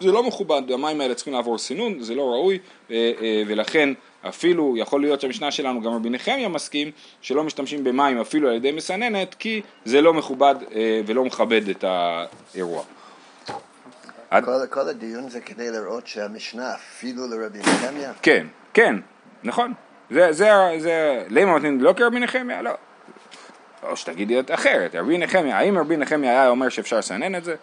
זה 0.00 0.12
לא 0.12 0.22
מכובד, 0.22 0.62
המים 0.74 1.00
האלה 1.00 1.14
צריכים 1.14 1.34
לעבור 1.34 1.58
סינון, 1.58 2.02
זה 2.02 2.14
לא 2.14 2.22
ראוי, 2.22 2.58
אה, 2.90 3.12
אה, 3.20 3.42
ולכן 3.46 3.88
אפילו 4.28 4.74
יכול 4.76 5.00
להיות 5.00 5.20
שהמשנה 5.20 5.50
שלנו, 5.50 5.80
גם 5.82 5.92
רבי 5.92 6.10
נחמיה 6.10 6.48
מסכים, 6.48 6.90
שלא 7.20 7.44
משתמשים 7.44 7.84
במים 7.84 8.20
אפילו 8.20 8.48
על 8.48 8.54
ידי 8.54 8.72
מסננת, 8.72 9.34
כי 9.34 9.62
זה 9.84 10.00
לא 10.00 10.14
מכובד 10.14 10.54
אה, 10.74 11.00
ולא 11.06 11.24
מכבד 11.24 11.68
את 11.68 11.84
האירוע. 11.84 12.82
עד- 14.30 14.44
כל, 14.44 14.66
כל 14.70 14.88
הדיון 14.88 15.28
זה 15.28 15.40
כדי 15.40 15.70
לראות 15.70 16.06
שהמשנה 16.06 16.74
אפילו 16.74 17.26
לרבי 17.28 17.58
נחמיה, 17.58 18.12
כן, 18.22 18.46
כן, 18.74 18.96
נכון. 19.44 19.72
זה, 20.10 20.32
זה, 20.32 20.50
זה, 20.78 21.24
למה 21.30 21.52
נותנים 21.52 21.80
לא 21.80 21.92
כרבי 21.96 22.18
נחמיה? 22.20 22.62
לא. 22.62 22.70
או 23.82 23.96
שתגידי 23.96 24.40
את 24.40 24.50
אחרת, 24.50 24.94
רבי 24.94 25.18
נחמיה, 25.18 25.58
האם 25.58 25.78
רבי 25.78 25.96
נחמיה 25.96 26.30
היה 26.30 26.48
אומר 26.48 26.68
שאפשר 26.68 26.98
לסנן 26.98 27.34
את 27.34 27.44
זה? 27.44 27.54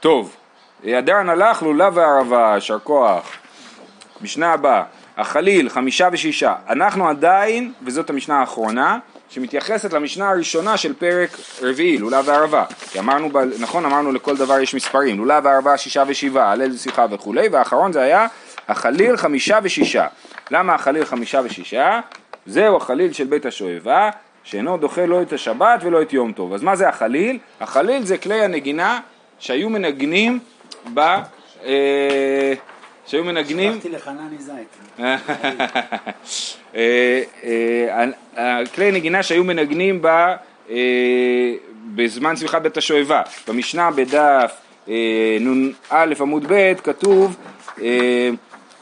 טוב, 0.00 0.36
הדרן 0.84 1.28
הלך 1.28 1.62
לולב 1.62 1.96
וערבה, 1.96 2.52
יישר 2.54 2.78
כוח. 2.78 3.32
משנה 4.20 4.52
הבאה, 4.52 4.82
החליל, 5.16 5.68
חמישה 5.68 6.08
ושישה. 6.12 6.54
אנחנו 6.68 7.08
עדיין, 7.08 7.72
וזאת 7.82 8.10
המשנה 8.10 8.40
האחרונה, 8.40 8.98
שמתייחסת 9.28 9.92
למשנה 9.92 10.30
הראשונה 10.30 10.76
של 10.76 10.94
פרק 10.94 11.30
רביעי, 11.62 11.98
לולב 11.98 12.28
וערבה. 12.28 12.64
כי 12.90 12.98
אמרנו, 12.98 13.30
ב- 13.30 13.60
נכון, 13.60 13.84
אמרנו 13.84 14.12
לכל 14.12 14.36
דבר 14.36 14.60
יש 14.60 14.74
מספרים, 14.74 15.18
לולב 15.18 15.44
וערבה, 15.44 15.76
שישה 15.76 16.02
ושבעה, 16.06 16.52
הלל 16.52 16.76
שיחה 16.76 17.06
וכולי, 17.10 17.48
והאחרון 17.48 17.92
זה 17.92 18.02
היה 18.02 18.26
החליל, 18.68 19.16
חמישה 19.16 19.58
ושישה. 19.62 20.06
למה 20.50 20.74
החליל 20.74 21.04
חמישה 21.04 21.40
ושישה? 21.44 22.00
זהו 22.46 22.76
החליל 22.76 23.12
של 23.12 23.24
בית 23.24 23.46
השואבה, 23.46 24.10
שאינו 24.44 24.76
דוחה 24.76 25.06
לא 25.06 25.22
את 25.22 25.32
השבת 25.32 25.80
ולא 25.82 26.02
את 26.02 26.12
יום 26.12 26.32
טוב. 26.32 26.54
אז 26.54 26.62
מה 26.62 26.76
זה 26.76 26.88
החליל? 26.88 27.38
החליל 27.60 28.04
זה 28.04 28.18
כלי 28.18 28.44
הנגינה 28.44 29.00
שהיו 29.38 29.70
מנגנים 29.70 30.38
ב... 30.94 31.00
אה, 31.64 32.52
שהיו 33.06 33.24
מנגנים 33.24 33.72
שלחתי 33.72 33.88
לחנני 33.88 34.38
זית. 34.38 34.98
אה, 36.74 37.22
אה, 38.36 38.60
כלי 38.74 38.92
נגינה 38.92 39.22
שהיו 39.22 39.44
מנגנים 39.44 40.02
בה 40.02 40.36
בזמן 41.94 42.34
צמיחת 42.34 42.62
בית 42.62 42.76
השואבה. 42.76 43.22
במשנה 43.48 43.90
בדף 43.90 44.60
נ"א 45.40 46.14
עמוד 46.20 46.44
ב' 46.48 46.74
כתוב 46.74 47.36
אה, 47.82 48.30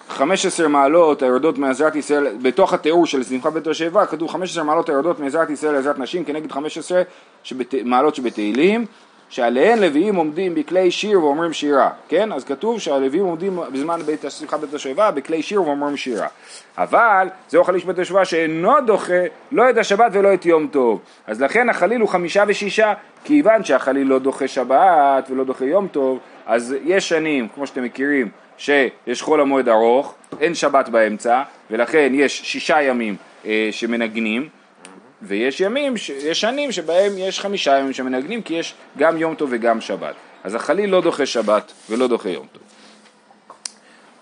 15 0.09 0.69
מעלות 0.69 1.23
היורדות 1.23 1.59
מעזרת 1.59 1.97
ישראל, 1.97 2.27
בתוך 2.43 2.73
התיאור 2.73 3.07
של 3.07 3.25
שמחת 3.25 3.53
בית 3.53 3.67
השואבה 3.67 4.07
כתוב 4.07 4.31
15 4.31 4.65
מעלות 4.65 4.89
היורדות 4.89 5.21
מעזרת 5.21 5.51
ישראל 5.51 5.73
לעזרת 5.73 5.99
נשים 5.99 6.25
כנגד 6.25 6.53
15 6.53 7.03
שבת, 7.43 7.75
מעלות 7.85 8.15
שבתהילים 8.15 8.87
שעליהן 9.29 9.79
לוויים 9.79 10.17
עומדים 10.17 10.55
בכלי 10.55 10.91
שיר 10.91 11.25
ואומרים 11.25 11.53
שירה, 11.53 11.91
כן? 12.09 12.33
אז 12.33 12.45
כתוב 12.45 12.81
שהלוויים 12.81 13.25
עומדים 13.25 13.59
בזמן 13.73 14.01
בית, 14.07 14.25
שמחת 14.29 14.61
בית 14.61 14.75
השואבה 14.75 15.11
בכלי 15.11 15.43
שיר 15.43 15.63
ואומרים 15.63 15.97
שירה. 15.97 16.27
אבל 16.79 17.29
זהו 17.49 17.65
חליל 17.65 17.81
של 17.81 17.87
בית 17.87 17.99
השואבה 17.99 18.25
שאינו 18.25 18.73
דוחה 18.87 19.23
לא 19.53 19.71
את 19.71 19.77
השבת 19.77 20.11
ולא 20.15 20.35
את 20.35 20.47
יום 20.47 20.67
טוב. 20.67 21.01
אז 21.27 21.43
לכן 21.43 21.69
החליל 21.69 22.01
הוא 22.01 22.09
חמישה 22.09 22.45
ושישה, 22.49 22.95
כיוון 23.25 23.65
שהחליל 23.65 24.07
לא 24.07 24.19
דוחה 24.19 24.49
שבת 24.49 25.31
ולא 25.31 25.45
דוחה 25.45 25.65
יום 25.65 25.89
טוב, 25.89 26.19
אז 26.47 26.75
יש 26.85 27.09
שנים, 27.09 27.49
כמו 27.55 27.67
שאתם 27.67 27.85
מכירים, 27.85 28.29
שיש 28.59 29.23
חול 29.23 29.41
המועד 29.41 29.69
ארוך, 29.69 30.15
אין 30.41 30.55
שבת 30.55 30.89
באמצע, 30.89 31.43
ולכן 31.71 32.13
יש 32.15 32.43
שישה 32.43 32.83
ימים 32.83 33.17
אה, 33.47 33.69
שמנגנים, 33.71 34.49
ויש 35.23 35.61
ימים, 35.61 35.95
יש 36.19 36.41
שנים 36.41 36.73
שבהם 36.73 37.13
יש 37.19 37.41
חמישה 37.41 37.79
ימים 37.79 37.93
שמנגנים 37.93 38.43
כי 38.43 38.55
יש 38.55 38.75
גם 38.99 39.17
יום 39.17 39.35
טוב 39.35 39.49
וגם 39.53 39.81
שבת. 39.81 40.15
אז 40.45 40.55
החליל 40.55 40.91
לא 40.91 41.01
דוחה 41.01 41.27
שבת 41.27 41.73
ולא 41.91 42.07
דוחה 42.07 42.29
יום 42.29 42.47
טוב. 42.53 42.63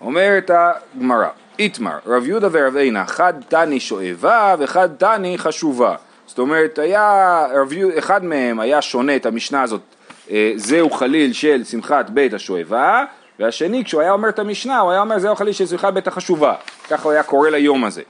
אומרת 0.01 0.51
הגמרא, 0.53 1.27
איתמר, 1.59 1.97
רב 2.05 2.27
יהודה 2.27 2.47
ורב 2.51 2.75
עינה, 2.75 3.05
חד 3.05 3.33
תני 3.47 3.79
שואבה 3.79 4.55
וחד 4.59 4.89
תני 4.97 5.37
חשובה. 5.37 5.95
זאת 6.27 6.39
אומרת, 6.39 6.79
היה, 6.79 7.45
רב 7.53 7.73
אחד 7.97 8.23
מהם 8.23 8.59
היה 8.59 8.81
שונה 8.81 9.15
את 9.15 9.25
המשנה 9.25 9.61
הזאת, 9.61 9.81
אה, 10.31 10.51
זהו 10.55 10.89
חליל 10.89 11.33
של 11.33 11.63
שמחת 11.63 12.09
בית 12.09 12.33
השואבה, 12.33 13.03
והשני 13.39 13.85
כשהוא 13.85 14.01
היה 14.01 14.11
אומר 14.11 14.29
את 14.29 14.39
המשנה, 14.39 14.79
הוא 14.79 14.91
היה 14.91 15.01
אומר 15.01 15.19
זהו 15.19 15.35
חליל 15.35 15.53
של 15.53 15.65
שמחת 15.65 15.93
בית 15.93 16.07
החשובה. 16.07 16.53
ככה 16.89 17.03
הוא 17.03 17.11
היה 17.11 17.23
קורא 17.23 17.49
ליום 17.49 17.85
הזה. 17.85 18.01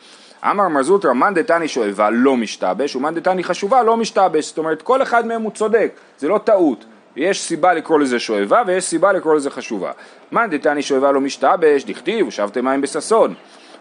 אמר 0.44 0.68
מר 0.68 0.84
זוטרא, 0.84 1.14
מאן 1.14 1.34
דתני 1.34 1.68
שואבה 1.68 2.10
לא 2.10 2.38
משתבש, 2.38 2.96
ומאן 2.96 3.16
דתני 3.16 3.44
חשובה 3.44 3.84
לא 3.84 3.98
משתבש. 3.98 4.46
זאת 4.46 4.58
אומרת, 4.58 4.82
כל 4.82 5.02
אחד 5.02 5.28
מהם 5.28 5.42
הוא 5.42 5.52
צודק, 5.52 5.92
זה 6.18 6.28
לא 6.28 6.38
טעות. 6.44 6.86
יש 7.16 7.42
סיבה 7.42 7.74
לקרוא 7.74 8.00
לזה 8.00 8.20
שואבה 8.20 8.62
ויש 8.68 8.84
סיבה 8.84 9.12
לקרוא 9.12 9.36
לזה 9.36 9.50
חשובה. 9.50 9.92
מאן 10.32 10.50
דתני 10.50 10.82
שואבה 10.82 11.12
לא 11.12 11.22
משתבש, 11.22 11.84
דכתיב, 11.84 12.28
ושבתם 12.28 12.66
מים 12.66 12.82
בששון. 12.82 13.34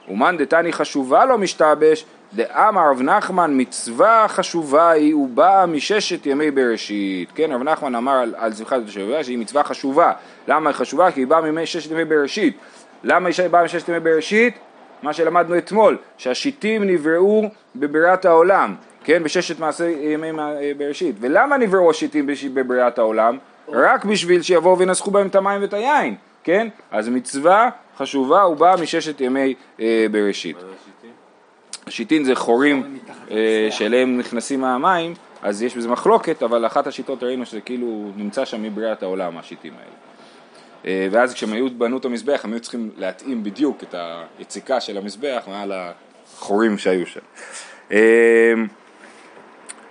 ומאן 0.08 0.36
דתני 0.36 0.72
חשובה 0.72 1.24
לא 1.24 1.38
משתבש, 1.38 2.04
דאמר 2.34 2.90
רב 2.90 3.02
נחמן 3.02 3.50
מצווה 3.60 4.26
חשובה 4.28 4.90
היא 4.90 5.14
ובאה 5.14 5.66
מששת 5.66 6.26
ימי 6.26 6.50
בראשית. 6.50 7.32
כן, 7.34 7.52
רב 7.52 7.62
נחמן 7.62 7.94
אמר 7.94 8.12
על, 8.12 8.34
על 8.38 8.52
שמחת 8.52 8.80
השואבה 8.88 9.24
שהיא 9.24 9.38
מצווה 9.38 9.64
חשובה. 9.64 10.12
למה 10.48 10.70
היא 10.70 10.76
חשובה? 10.76 11.10
כי 11.10 11.20
היא 11.20 11.26
באה 11.26 11.40
מששת 11.40 11.90
ימי 11.90 12.04
בראשית. 12.04 12.58
למה 13.04 13.28
היא 13.38 13.48
באה 13.48 13.64
מששת 13.64 13.88
ימי 13.88 14.00
בראשית? 14.00 14.54
מה 15.06 15.12
שלמדנו 15.12 15.58
אתמול, 15.58 15.96
שהשיטים 16.18 16.84
נבראו 16.84 17.42
בבריאת 17.76 18.24
העולם, 18.24 18.74
כן, 19.04 19.22
בששת 19.22 19.58
מעשי 19.58 19.90
ימי 19.90 20.30
בראשית. 20.76 21.16
ולמה 21.20 21.56
נבראו 21.56 21.90
השיטים 21.90 22.26
בבריאת 22.54 22.98
העולם? 22.98 23.38
רק 23.68 24.04
בשביל 24.04 24.42
שיבואו 24.42 24.78
וינסחו 24.78 25.10
בהם 25.10 25.26
את 25.26 25.34
המים 25.34 25.62
ואת 25.62 25.74
היין, 25.74 26.14
כן? 26.44 26.68
אז 26.90 27.08
מצווה 27.08 27.70
חשובה 27.98 28.46
ובאה 28.46 28.76
מששת 28.76 29.20
ימי 29.20 29.54
אה, 29.80 30.06
בראשית. 30.10 30.56
השיטין 31.86 32.24
זה 32.24 32.34
חורים 32.34 32.98
אה, 33.30 33.68
שאליהם 33.70 34.18
נכנסים 34.18 34.64
המים, 34.64 35.14
אז 35.42 35.62
יש 35.62 35.76
בזה 35.76 35.88
מחלוקת, 35.88 36.42
אבל 36.42 36.66
אחת 36.66 36.86
השיטות 36.86 37.22
ראינו 37.22 37.46
שזה 37.46 37.60
כאילו 37.60 38.10
נמצא 38.16 38.44
שם 38.44 38.62
מבריאת 38.62 39.02
העולם, 39.02 39.38
השיטים 39.38 39.72
האלה. 39.72 39.96
אה, 40.86 41.08
ואז 41.10 41.34
כשהם 41.34 41.52
היו 41.52 41.66
בנו 41.78 41.98
את 41.98 42.04
המזבח, 42.04 42.40
הם 42.44 42.52
היו 42.52 42.60
צריכים 42.60 42.90
להתאים 42.96 43.44
בדיוק 43.44 43.82
את 43.82 43.94
היציקה 44.38 44.80
של 44.80 44.98
המזבח 44.98 45.44
מעל 45.48 45.72
החורים 45.72 46.78
שהיו 46.78 47.06
שם. 47.06 47.20
אה, 47.92 48.52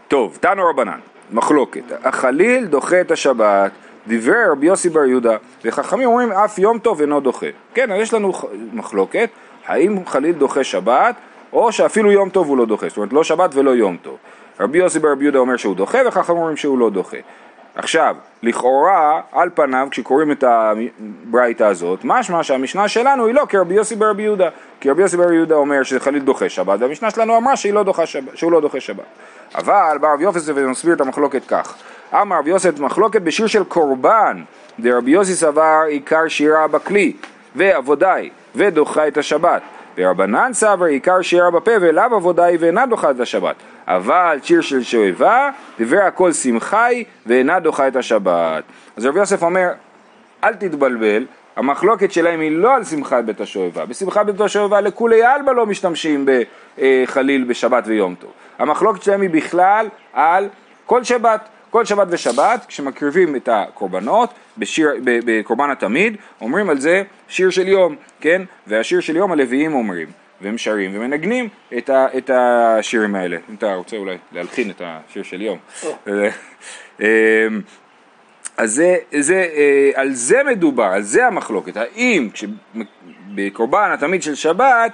טוב, 0.07 0.37
תנו 0.41 0.65
רבנן, 0.69 0.99
מחלוקת, 1.31 1.83
החליל 2.03 2.65
דוחה 2.65 3.01
את 3.01 3.11
השבת, 3.11 3.71
דברי 4.07 4.45
רבי 4.51 4.65
יוסי 4.65 4.89
בר 4.89 5.05
יהודה, 5.05 5.37
וחכמים 5.65 6.07
אומרים 6.07 6.31
אף 6.31 6.59
יום 6.59 6.79
טוב 6.79 7.01
אינו 7.01 7.19
דוחה. 7.19 7.47
כן, 7.73 7.91
אז 7.91 8.01
יש 8.01 8.13
לנו 8.13 8.31
מחלוקת, 8.73 9.29
האם 9.65 10.05
חליל 10.05 10.31
דוחה 10.31 10.63
שבת, 10.63 11.15
או 11.53 11.71
שאפילו 11.71 12.11
יום 12.11 12.29
טוב 12.29 12.47
הוא 12.47 12.57
לא 12.57 12.65
דוחה, 12.65 12.87
זאת 12.87 12.97
אומרת 12.97 13.13
לא 13.13 13.23
שבת 13.23 13.55
ולא 13.55 13.71
יום 13.71 13.97
טוב. 14.01 14.17
רבי 14.59 14.77
יוסי 14.77 14.99
בר 14.99 15.13
יהודה 15.21 15.39
אומר 15.39 15.57
שהוא 15.57 15.75
דוחה, 15.75 15.97
וחכמים 16.07 16.37
אומרים 16.37 16.57
שהוא 16.57 16.77
לא 16.77 16.89
דוחה. 16.89 17.17
עכשיו, 17.75 18.15
לכאורה, 18.43 19.21
על 19.31 19.49
פניו, 19.53 19.87
כשקוראים 19.91 20.31
את 20.31 20.43
הברייתא 20.47 21.63
הזאת, 21.63 21.99
משמע 22.03 22.43
שהמשנה 22.43 22.87
שלנו 22.87 23.25
היא 23.25 23.35
לא 23.35 23.45
כרבי 23.49 23.73
יוסי 23.73 23.95
ברבי 23.95 24.23
יהודה. 24.23 24.49
כי 24.79 24.89
רבי 24.89 25.01
יוסי 25.01 25.17
ברבי 25.17 25.35
יהודה 25.35 25.55
אומר 25.55 25.83
שחליל 25.83 26.23
דוחה 26.23 26.49
שבת, 26.49 26.79
והמשנה 26.81 27.11
שלנו 27.11 27.37
אמרה 27.37 27.55
שהיא 27.55 27.73
לא 27.73 27.83
דוחה 27.83 28.05
שבת, 28.05 28.37
שהוא 28.37 28.51
לא 28.51 28.61
דוחה 28.61 28.79
שבת. 28.79 29.05
אבל 29.55 29.97
בא 30.01 30.13
רבי 30.13 30.23
יוסף 30.23 30.51
ומסביר 30.55 30.93
את 30.93 31.01
המחלוקת 31.01 31.41
כך. 31.47 31.75
אמר 32.13 32.37
רבי 32.37 32.49
יוסף 32.49 32.79
מחלוקת 32.79 33.21
בשיר 33.21 33.47
של 33.47 33.63
קורבן, 33.63 34.43
דרבי 34.79 35.11
יוסי 35.11 35.33
סבר 35.33 35.81
עיקר 35.87 36.27
שירה 36.27 36.67
בכלי, 36.67 37.13
ועבודאי, 37.55 38.29
ודוחה 38.55 39.07
את 39.07 39.17
השבת. 39.17 39.61
ורבנן 39.97 40.53
סבר 40.53 40.85
עיקר 40.85 41.21
שירה 41.21 41.51
בפה 41.51 41.71
ולאו 41.81 42.15
עבודאי 42.15 42.57
ואינה 42.57 42.85
דוחה 42.85 43.11
את 43.11 43.19
השבת. 43.19 43.55
אבל 43.87 44.39
שיר 44.43 44.61
של 44.61 44.83
שואבה, 44.83 45.49
דבר 45.79 46.01
הכל 46.01 46.31
שמחה 46.31 46.85
היא 46.85 47.05
ואינה 47.25 47.59
דוחה 47.59 47.87
את 47.87 47.95
השבת. 47.95 48.63
אז 48.97 49.05
רבי 49.05 49.19
יוסף 49.19 49.43
אומר, 49.43 49.69
אל 50.43 50.53
תתבלבל, 50.53 51.25
המחלוקת 51.55 52.11
שלהם 52.11 52.39
היא 52.39 52.51
לא 52.51 52.75
על 52.75 52.83
שמחת 52.83 53.23
בית 53.23 53.41
השואבה. 53.41 53.85
בשמחת 53.85 54.25
בית 54.25 54.41
השואבה 54.41 54.81
לכולי 54.81 55.23
עלמא 55.23 55.51
לא 55.51 55.65
משתמשים 55.65 56.25
בחליל 56.77 57.43
בשבת 57.43 57.83
ויום 57.87 58.15
טוב. 58.15 58.31
המחלוקת 58.59 59.03
שלהם 59.03 59.21
היא 59.21 59.29
בכלל 59.29 59.87
על 60.13 60.47
כל 60.85 61.03
שבת, 61.03 61.49
כל 61.75 61.85
שבת 61.85 62.07
ושבת, 62.09 62.65
כשמקריבים 62.67 63.35
את 63.35 63.49
הקורבנות, 63.51 64.29
בשיר, 64.57 64.89
בקורבן 65.03 65.69
התמיד, 65.69 66.17
אומרים 66.41 66.69
על 66.69 66.79
זה 66.79 67.03
שיר 67.27 67.49
של 67.49 67.67
יום, 67.67 67.95
כן? 68.21 68.41
והשיר 68.67 68.99
של 68.99 69.15
יום 69.15 69.31
הלוויים 69.31 69.73
אומרים. 69.73 70.07
והם 70.41 70.57
שרים 70.57 70.91
ומנגנים 70.93 71.49
את, 71.77 71.89
ה, 71.89 72.07
את 72.17 72.29
השירים 72.33 73.15
האלה. 73.15 73.37
אם 73.49 73.55
אתה 73.55 73.73
רוצה 73.73 73.97
אולי 73.97 74.17
להלחין 74.31 74.69
את 74.69 74.81
השיר 74.85 75.23
של 75.23 75.41
יום. 75.41 75.57
אמ, 76.99 77.05
אז 78.57 78.73
זה, 78.73 78.97
זה, 79.19 79.47
אה, 79.55 79.91
על 79.95 80.13
זה 80.13 80.43
מדובר, 80.43 80.83
על 80.83 81.01
זה 81.01 81.27
המחלוקת. 81.27 81.77
האם 81.77 82.29
בקורבן 83.35 83.91
התמיד 83.93 84.23
של 84.23 84.35
שבת 84.35 84.91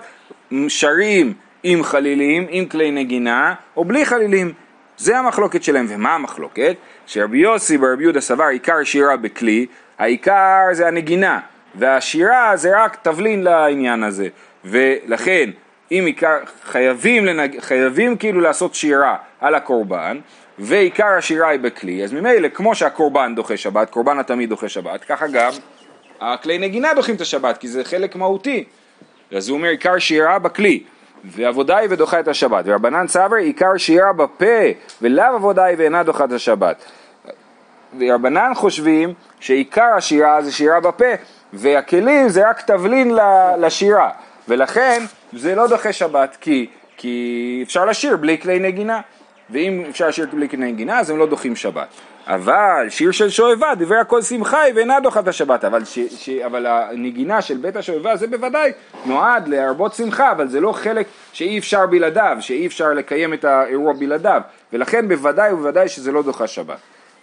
שרים 0.67 1.33
עם 1.63 1.83
חלילים, 1.83 2.47
עם 2.50 2.65
כלי 2.65 2.91
נגינה, 2.91 3.53
או 3.77 3.85
בלי 3.85 4.05
חלילים? 4.05 4.53
זה 5.01 5.17
המחלוקת 5.17 5.63
שלהם. 5.63 5.86
ומה 5.89 6.15
המחלוקת? 6.15 6.75
שרבי 7.05 7.38
יוסי 7.38 7.77
ברבי 7.77 8.03
יהודה 8.03 8.22
סבר 8.22 8.43
עיקר 8.43 8.84
שירה 8.84 9.17
בכלי, 9.17 9.65
העיקר 10.00 10.60
זה 10.72 10.88
הנגינה, 10.88 11.39
והשירה 11.75 12.51
זה 12.55 12.84
רק 12.84 12.98
תבלין 13.01 13.43
לעניין 13.43 14.03
הזה. 14.03 14.27
ולכן 14.65 15.50
אם 15.91 16.03
עיקר, 16.05 16.38
חייבים, 16.63 17.25
לנג, 17.25 17.60
חייבים 17.60 18.17
כאילו 18.17 18.41
לעשות 18.41 18.75
שירה 18.75 19.15
על 19.39 19.55
הקורבן 19.55 20.20
ועיקר 20.60 21.08
השירה 21.17 21.50
היא 21.50 21.60
בכלי, 21.60 22.03
אז 22.03 22.13
ממילא 22.13 22.48
כמו 22.48 22.75
שהקורבן 22.75 23.36
דוחה 23.36 23.58
שבת, 23.58 23.89
קורבן 23.89 24.20
התמיד 24.20 24.50
דוחה 24.50 24.70
שבת, 24.70 25.03
ככה 25.03 25.27
גם 25.27 25.51
הכלי 26.22 26.58
נגינה 26.58 26.93
דוחים 26.93 27.15
את 27.15 27.22
השבת 27.22 27.58
כי 27.58 27.67
זה 27.67 27.84
חלק 27.84 28.15
מהותי. 28.15 28.63
אז 29.36 29.50
הוא 29.50 29.58
אומר 29.58 29.70
עיקר 29.70 30.00
שירה 30.00 30.39
בכלי 30.39 30.84
ועבודה 31.24 31.78
היא 31.78 31.88
ודוחה 31.92 32.20
את 32.20 32.28
השבת 32.28 32.66
ורבנן 32.68 33.08
סבר 33.08 33.36
עיקר 33.36 33.78
שירה 33.78 34.13
בפה 34.13 34.46
ולאו 35.01 35.36
עבודה 35.36 35.63
היא 35.63 35.75
ואינה 35.80 36.04
דוחה 36.04 36.25
את 36.25 36.32
השבת. 36.32 36.86
ורבנן 38.00 38.51
חושבים 38.56 39.13
שעיקר 39.40 39.94
השירה 39.98 40.42
זה 40.42 40.51
שירה 40.51 40.80
בפה 40.80 41.06
והכלים 41.54 42.30
זה 42.30 42.50
רק 42.50 42.62
תבלין 42.62 43.18
לשירה 43.60 44.10
ולכן 44.48 45.04
זה 45.34 45.56
לא 45.56 45.68
דוחה 45.68 45.94
שבת, 45.94 46.38
כי, 46.42 46.68
כי 46.98 47.60
אפשר 47.63 47.86
לשיר 47.86 48.18
בלי 48.18 48.38
כלי 48.38 48.60
נגינה, 48.60 49.01
ואם 49.50 49.84
אפשר 49.90 50.08
לשיר 50.08 50.28
בלי 50.34 50.50
כלי 50.50 50.72
נגינה 50.72 51.00
אז 51.00 51.10
הם 51.10 51.18
לא 51.18 51.25
דוחים 51.28 51.56
שבת. 51.56 51.88
אבל 52.31 52.85
שיר 52.89 53.11
של 53.11 53.29
שואבה, 53.29 53.75
דברי 53.75 53.97
הכל 53.97 54.21
שמחה 54.21 54.61
היא 54.61 54.73
ואינה 54.75 55.00
דוחה 55.00 55.19
את 55.19 55.27
השבת, 55.27 55.65
אבל, 55.65 55.85
ש, 55.85 56.00
ש, 56.00 56.29
אבל 56.29 56.65
הנגינה 56.65 57.41
של 57.41 57.57
בית 57.57 57.75
השואבה 57.75 58.15
זה 58.15 58.27
בוודאי 58.27 58.71
נועד 59.05 59.47
להרבות 59.47 59.93
שמחה, 59.93 60.31
אבל 60.31 60.47
זה 60.47 60.59
לא 60.59 60.71
חלק 60.71 61.07
שאי 61.33 61.59
אפשר 61.59 61.85
בלעדיו, 61.85 62.38
שאי 62.39 62.67
אפשר 62.67 62.93
לקיים 62.93 63.33
את 63.33 63.45
האירוע 63.45 63.93
בלעדיו, 63.93 64.41
ולכן 64.73 65.07
בוודאי 65.07 65.53
ובוודאי 65.53 65.88
שזה 65.88 66.11
לא 66.11 66.23
דוחה 66.23 66.47
שבת. 66.47 66.77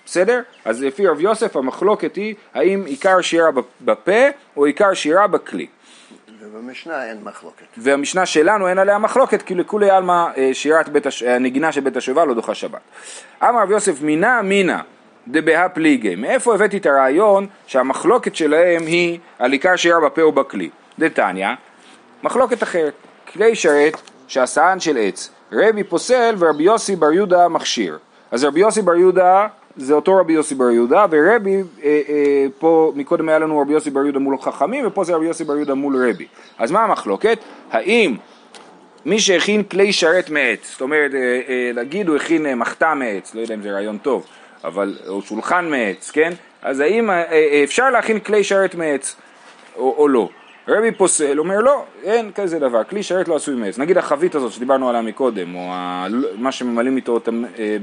בסדר? 0.07 0.41
אז 0.65 0.83
לפי 0.83 1.07
רב 1.07 1.21
יוסף 1.21 1.57
המחלוקת 1.57 2.17
היא 2.17 2.35
האם 2.55 2.85
עיקר 2.87 3.21
שירה 3.21 3.51
בפה 3.81 4.23
או 4.57 4.65
עיקר 4.65 4.95
שירה 4.95 5.27
בכלי. 5.27 5.67
ובמשנה 6.41 7.05
אין 7.05 7.19
מחלוקת. 7.25 7.67
והמשנה 7.77 8.27
שלנו 8.27 8.69
אין 8.69 8.79
עליה 8.79 8.99
מחלוקת, 8.99 9.43
כי 9.43 9.55
לכולי 9.55 9.91
עלמא 9.91 10.27
אה, 10.37 10.51
שירת 10.53 10.89
בית 10.89 11.07
הש... 11.07 11.23
הנגינה 11.23 11.73
של 11.73 11.81
בית 11.81 11.97
השואבה 11.97 12.25
לא 12.25 12.35
דוחה 12.35 12.55
שבת. 12.55 12.81
אמר 13.43 13.63
רב 13.63 13.71
יוסף 13.71 14.03
מינה 14.03 14.43
מינה 14.43 14.83
דבהה 15.31 15.69
פליגי, 15.69 16.15
מאיפה 16.15 16.55
הבאתי 16.55 16.77
את 16.77 16.87
הרעיון 16.87 17.47
שהמחלוקת 17.67 18.35
שלהם 18.35 18.87
היא 18.87 19.19
על 19.39 19.53
עיקר 19.53 19.77
שירה 19.77 20.01
בפה 20.01 20.23
או 20.23 20.33
בכלי? 20.33 20.71
דתניא, 20.99 21.49
מחלוקת 22.23 22.63
אחרת, 22.63 22.93
כלי 23.33 23.55
שרת 23.55 24.01
שהסען 24.29 24.81
של 24.81 24.97
עץ, 25.01 25.31
רבי 25.53 25.85
פוסל 25.85 26.35
ורבי 26.39 26.63
יוסי 26.63 26.97
בר 26.97 27.13
יהודה 27.13 27.49
מכשיר. 27.49 27.99
אז 28.31 28.45
רבי 28.45 28.61
יוסי 28.61 28.83
בר 28.83 28.95
יהודה 28.95 29.47
זה 29.77 29.95
אותו 29.95 30.17
רבי 30.17 30.33
יוסי 30.33 30.55
בר 30.55 30.71
יהודה, 30.71 31.07
ורבי, 31.11 31.57
אה, 31.57 31.63
אה, 32.09 32.47
פה 32.59 32.93
מקודם 32.97 33.29
היה 33.29 33.39
לנו 33.39 33.61
רבי 33.61 33.73
יוסי 33.73 33.91
בר 33.91 34.01
יהודה 34.01 34.19
מול 34.19 34.39
חכמים, 34.41 34.87
ופה 34.87 35.05
זה 35.05 35.15
רבי 35.15 35.27
יוסי 35.27 35.45
בר 35.45 35.57
יהודה 35.57 35.75
מול 35.75 36.09
רבי. 36.09 36.27
אז 36.59 36.71
מה 36.71 36.85
המחלוקת? 36.85 37.39
האם 37.71 38.17
מי 39.05 39.19
שהכין 39.19 39.63
כלי 39.63 39.93
שרת 39.93 40.31
מעץ, 40.31 40.71
זאת 40.73 40.81
אומרת, 40.81 41.15
אה, 41.15 41.41
אה, 41.49 41.71
להגיד 41.75 42.09
הוא 42.09 42.17
הכין 42.17 42.47
אה, 42.47 42.55
מחתה 42.55 42.95
מעץ, 42.95 43.35
לא 43.35 43.41
יודע 43.41 43.55
אם 43.55 43.63
זה 43.63 43.73
רעיון 43.73 43.99
טוב, 43.99 44.27
אבל, 44.65 44.97
או 45.09 45.23
שולחן 45.23 45.71
מעץ, 45.71 46.11
כן? 46.11 46.33
אז 46.63 46.81
האם 46.81 47.11
אה, 47.11 47.33
אה, 47.33 47.61
אפשר 47.65 47.91
להכין 47.91 48.21
כלי 48.21 48.45
שרת 48.45 48.75
מעץ 48.75 49.17
או, 49.77 49.95
או 49.99 50.09
לא? 50.09 50.29
רבי 50.69 50.93
פוסל 50.93 51.39
אומר 51.39 51.61
לא, 51.61 51.85
אין 52.05 52.31
כזה 52.35 52.59
דבר, 52.59 52.85
כלי 52.85 53.03
שרת 53.03 53.29
לא 53.29 53.37
עשוי 53.37 53.55
מעץ. 53.55 53.79
נגיד 53.79 53.99
החבית 53.99 54.35
הזאת 54.35 54.53
שדיברנו 54.53 54.89
עליה 54.89 55.03
מקודם, 55.03 55.55
או. 55.55 55.71
מה 56.37 56.53
שממלאים 56.53 56.97
איתו 56.97 57.21
אה, 57.59 57.77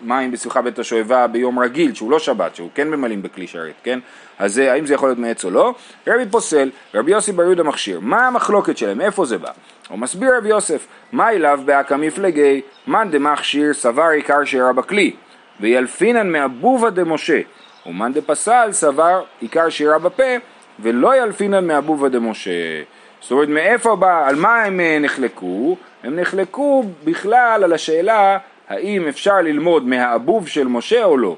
מים 0.00 0.30
בשמחה 0.30 0.62
בית 0.62 0.78
השואבה 0.78 1.26
ביום 1.26 1.58
רגיל, 1.58 1.94
שהוא 1.94 2.10
לא 2.10 2.18
שבת, 2.18 2.56
שהוא 2.56 2.70
כן 2.74 2.88
ממלאים 2.88 3.22
בכלי 3.22 3.46
שרת, 3.46 3.74
כן? 3.82 3.98
אז 4.38 4.54
זה, 4.54 4.72
האם 4.72 4.86
זה 4.86 4.94
יכול 4.94 5.08
להיות 5.08 5.18
מעץ 5.18 5.44
או 5.44 5.50
לא? 5.50 5.74
רבי 6.06 6.24
פוסל, 6.30 6.70
רבי 6.94 7.12
יוסי 7.12 7.32
בר 7.32 7.42
יהודה 7.42 7.62
מכשיר. 7.62 8.00
מה 8.00 8.26
המחלוקת 8.26 8.76
שלהם? 8.76 9.00
איפה 9.00 9.24
זה 9.24 9.38
בא? 9.38 9.50
הוא 9.88 9.98
מסביר 9.98 10.36
רבי 10.36 10.48
יוסף, 10.48 10.86
מה 11.12 11.30
אליו 11.30 11.60
באקא 11.64 11.94
מפלגי, 11.94 12.60
מאן 12.86 13.10
דמכשיר 13.10 13.72
סבר 13.72 14.08
עיקר 14.08 14.44
שירה 14.44 14.72
בכלי, 14.72 15.12
וילפינן 15.60 16.32
מאבובה 16.32 16.90
דמשה, 16.90 17.40
ומאן 17.86 18.12
דפסל 18.12 18.68
סבר 18.72 19.22
עיקר 19.40 19.68
שירה 19.68 19.98
בפה, 19.98 20.32
ולא 20.80 21.22
ילפינן 21.22 21.66
מאבובה 21.66 22.08
דמשה. 22.08 22.82
זאת 23.20 23.30
אומרת, 23.30 23.48
מאיפה 23.48 23.96
בא, 23.96 24.28
על 24.28 24.36
מה 24.36 24.62
הם 24.62 24.80
אה, 24.80 24.98
נחלקו? 25.00 25.76
הם 26.04 26.20
נחלקו 26.20 26.84
בכלל 27.04 27.60
על 27.64 27.72
השאלה 27.72 28.38
האם 28.68 29.08
אפשר 29.08 29.40
ללמוד 29.40 29.86
מהאבוב 29.86 30.48
של 30.48 30.68
משה 30.68 31.04
או 31.04 31.18
לא. 31.18 31.36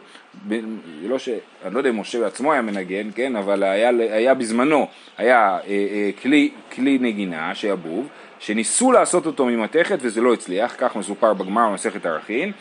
ב, 0.48 0.61
לא 1.02 1.18
ש... 1.18 1.28
אני 1.64 1.74
לא 1.74 1.78
יודע 1.78 1.90
אם 1.90 2.00
משה 2.00 2.20
בעצמו 2.20 2.52
היה 2.52 2.62
מנגן, 2.62 3.11
כן, 3.14 3.37
אבל 3.37 3.62
היה, 3.62 3.88
היה 3.88 4.35
בזמנו, 4.35 4.87
היה 5.18 5.38
אה, 5.38 5.58
אה, 5.68 6.11
כלי, 6.22 6.50
כלי 6.72 6.98
נגינה 6.98 7.54
שאבוב, 7.54 8.08
שניסו 8.38 8.92
לעשות 8.92 9.26
אותו 9.26 9.46
ממתכת 9.46 9.98
וזה 10.00 10.20
לא 10.20 10.32
הצליח, 10.32 10.74
כך 10.78 10.96
מסופר 10.96 11.35
בגמר 11.35 11.68
במסכת 11.68 12.06
ערכין, 12.06 12.52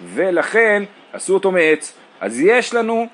ולכן 0.00 0.82
עשו 1.12 1.34
אותו 1.34 1.52
מעץ. 1.52 1.94
אז 2.20 2.40
יש 2.40 2.74
לנו 2.74 3.06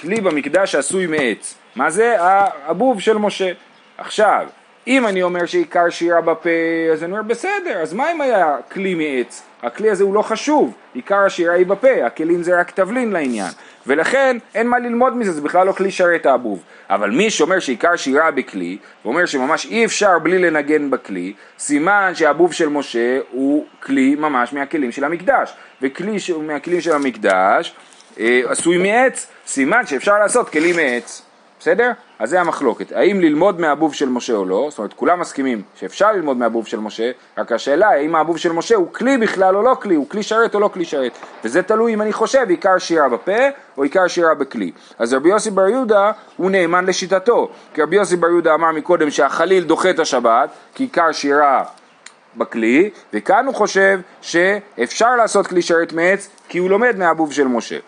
כלי 0.00 0.20
במקדש 0.20 0.72
שעשוי 0.72 1.06
מעץ. 1.06 1.54
מה 1.76 1.90
זה? 1.90 2.22
האבוב 2.22 3.00
של 3.00 3.18
משה. 3.18 3.52
עכשיו, 3.98 4.46
אם 4.86 5.06
אני 5.06 5.22
אומר 5.22 5.46
שעיקר 5.46 5.90
שירה 5.90 6.20
בפה, 6.20 6.50
אז 6.92 7.04
אני 7.04 7.12
אומר 7.12 7.22
בסדר, 7.22 7.78
אז 7.82 7.92
מה 7.92 8.12
אם 8.12 8.20
היה 8.20 8.56
כלי 8.72 8.94
מעץ? 8.94 9.42
הכלי 9.62 9.90
הזה 9.90 10.04
הוא 10.04 10.14
לא 10.14 10.22
חשוב, 10.22 10.74
עיקר 10.94 11.18
השירה 11.18 11.54
היא 11.54 11.66
בפה, 11.66 12.06
הכלים 12.06 12.42
זה 12.42 12.60
רק 12.60 12.70
תבלין 12.70 13.12
לעניין, 13.12 13.50
ולכן 13.86 14.36
אין 14.54 14.66
מה 14.66 14.78
ללמוד 14.78 15.16
מזה, 15.16 15.32
זה 15.32 15.40
בכלל 15.40 15.66
לא 15.66 15.72
כלי 15.72 15.90
שרת 15.90 16.26
האבוב. 16.26 16.62
אבל 16.90 17.10
מי 17.10 17.30
שאומר 17.30 17.58
שעיקר 17.58 17.96
שירה 17.96 18.30
בכלי, 18.30 18.78
ואומר 19.04 19.26
שממש 19.26 19.66
אי 19.66 19.84
אפשר 19.84 20.18
בלי 20.18 20.38
לנגן 20.38 20.90
בכלי, 20.90 21.32
סימן 21.58 22.12
שהאבוב 22.14 22.52
של 22.52 22.68
משה 22.68 23.18
הוא 23.30 23.66
כלי 23.82 24.14
ממש 24.14 24.52
מהכלים 24.52 24.92
של 24.92 25.04
המקדש, 25.04 25.52
וכלי 25.82 26.16
מהכלים 26.42 26.80
של 26.80 26.92
המקדש 26.92 27.74
אה, 28.20 28.40
עשוי 28.48 28.78
מעץ, 28.78 29.26
סימן 29.46 29.86
שאפשר 29.86 30.18
לעשות 30.18 30.48
כלים 30.48 30.76
מעץ. 30.76 31.22
בסדר? 31.62 31.90
אז 32.18 32.30
זה 32.30 32.40
המחלוקת, 32.40 32.92
האם 32.92 33.20
ללמוד 33.20 33.60
מהבוב 33.60 33.94
של 33.94 34.08
משה 34.08 34.32
או 34.32 34.44
לא, 34.44 34.66
זאת 34.70 34.78
אומרת 34.78 34.92
כולם 34.92 35.20
מסכימים 35.20 35.62
שאפשר 35.74 36.12
ללמוד 36.12 36.36
מהבוב 36.36 36.66
של 36.66 36.80
משה, 36.80 37.10
רק 37.38 37.52
השאלה 37.52 37.88
האם 37.88 38.16
הבוב 38.16 38.38
של 38.38 38.52
משה 38.52 38.74
הוא 38.74 38.92
כלי 38.92 39.18
בכלל 39.18 39.56
או 39.56 39.62
לא 39.62 39.76
כלי, 39.82 39.94
הוא 39.94 40.08
כלי 40.08 40.22
שרת 40.22 40.54
או 40.54 40.60
לא 40.60 40.68
כלי 40.68 40.84
שרת, 40.84 41.12
וזה 41.44 41.62
תלוי 41.62 41.94
אם 41.94 42.02
אני 42.02 42.12
חושב 42.12 42.46
עיקר 42.48 42.78
שירה 42.78 43.08
בפה 43.08 43.38
או 43.76 43.82
עיקר 43.82 44.06
שירה 44.06 44.34
בכלי. 44.34 44.72
אז 44.98 45.14
רבי 45.14 45.28
יוסי 45.28 45.50
בר 45.50 45.68
יהודה 45.68 46.12
הוא 46.36 46.50
נאמן 46.50 46.84
לשיטתו, 46.84 47.48
כי 47.74 47.82
רבי 47.82 47.96
יוסי 47.96 48.16
בר 48.16 48.28
יהודה 48.28 48.54
אמר 48.54 48.72
מקודם 48.72 49.10
שהחליל 49.10 49.64
דוחה 49.64 49.90
את 49.90 49.98
השבת, 49.98 50.50
כי 50.74 50.84
עיקר 50.84 51.12
שירה 51.12 51.64
בכלי, 52.36 52.90
וכאן 53.12 53.46
הוא 53.46 53.54
חושב 53.54 54.00
שאפשר 54.20 55.16
לעשות 55.16 55.46
כלי 55.46 55.62
שרת 55.62 55.92
מעץ 55.92 56.28
כי 56.48 56.58
הוא 56.58 56.70
לומד 56.70 56.96
מהבוב 56.98 57.32
של 57.32 57.46
משה. 57.46 57.78